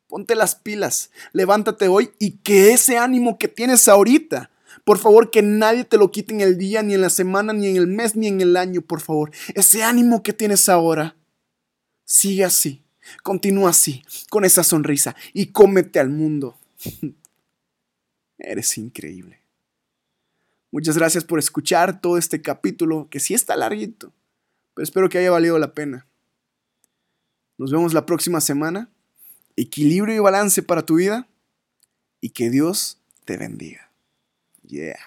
Ponte 0.07 0.33
las 0.35 0.55
pilas, 0.55 1.11
levántate 1.33 1.89
hoy 1.89 2.11
y 2.19 2.37
que 2.37 2.71
ese 2.71 2.97
ánimo 2.97 3.37
que 3.37 3.49
tienes 3.49 3.89
ahorita 3.89 4.49
por 4.83 4.97
favor, 4.97 5.31
que 5.31 5.41
nadie 5.41 5.83
te 5.83 5.97
lo 5.97 6.11
quite 6.11 6.33
en 6.33 6.41
el 6.41 6.57
día, 6.57 6.83
ni 6.83 6.93
en 6.93 7.01
la 7.01 7.09
semana, 7.09 7.53
ni 7.53 7.67
en 7.67 7.77
el 7.77 7.87
mes, 7.87 8.15
ni 8.15 8.27
en 8.27 8.41
el 8.41 8.57
año, 8.57 8.81
por 8.81 9.01
favor. 9.01 9.31
Ese 9.53 9.83
ánimo 9.83 10.23
que 10.23 10.33
tienes 10.33 10.69
ahora, 10.69 11.15
sigue 12.05 12.43
así. 12.43 12.83
Continúa 13.23 13.69
así, 13.69 14.03
con 14.29 14.43
esa 14.43 14.63
sonrisa 14.63 15.15
y 15.33 15.47
cómete 15.47 15.99
al 15.99 16.09
mundo. 16.09 16.57
Eres 18.37 18.77
increíble. 18.77 19.41
Muchas 20.71 20.97
gracias 20.97 21.23
por 21.23 21.39
escuchar 21.39 22.01
todo 22.01 22.17
este 22.17 22.41
capítulo, 22.41 23.07
que 23.09 23.19
sí 23.19 23.33
está 23.33 23.55
larguito, 23.55 24.11
pero 24.73 24.83
espero 24.83 25.09
que 25.09 25.17
haya 25.17 25.31
valido 25.31 25.57
la 25.57 25.73
pena. 25.73 26.05
Nos 27.57 27.71
vemos 27.71 27.93
la 27.93 28.05
próxima 28.05 28.41
semana. 28.41 28.89
Equilibrio 29.55 30.15
y 30.15 30.19
balance 30.19 30.61
para 30.61 30.85
tu 30.85 30.95
vida 30.95 31.27
y 32.21 32.29
que 32.29 32.51
Dios 32.51 33.01
te 33.25 33.37
bendiga. 33.37 33.86
Yeah. 34.69 34.97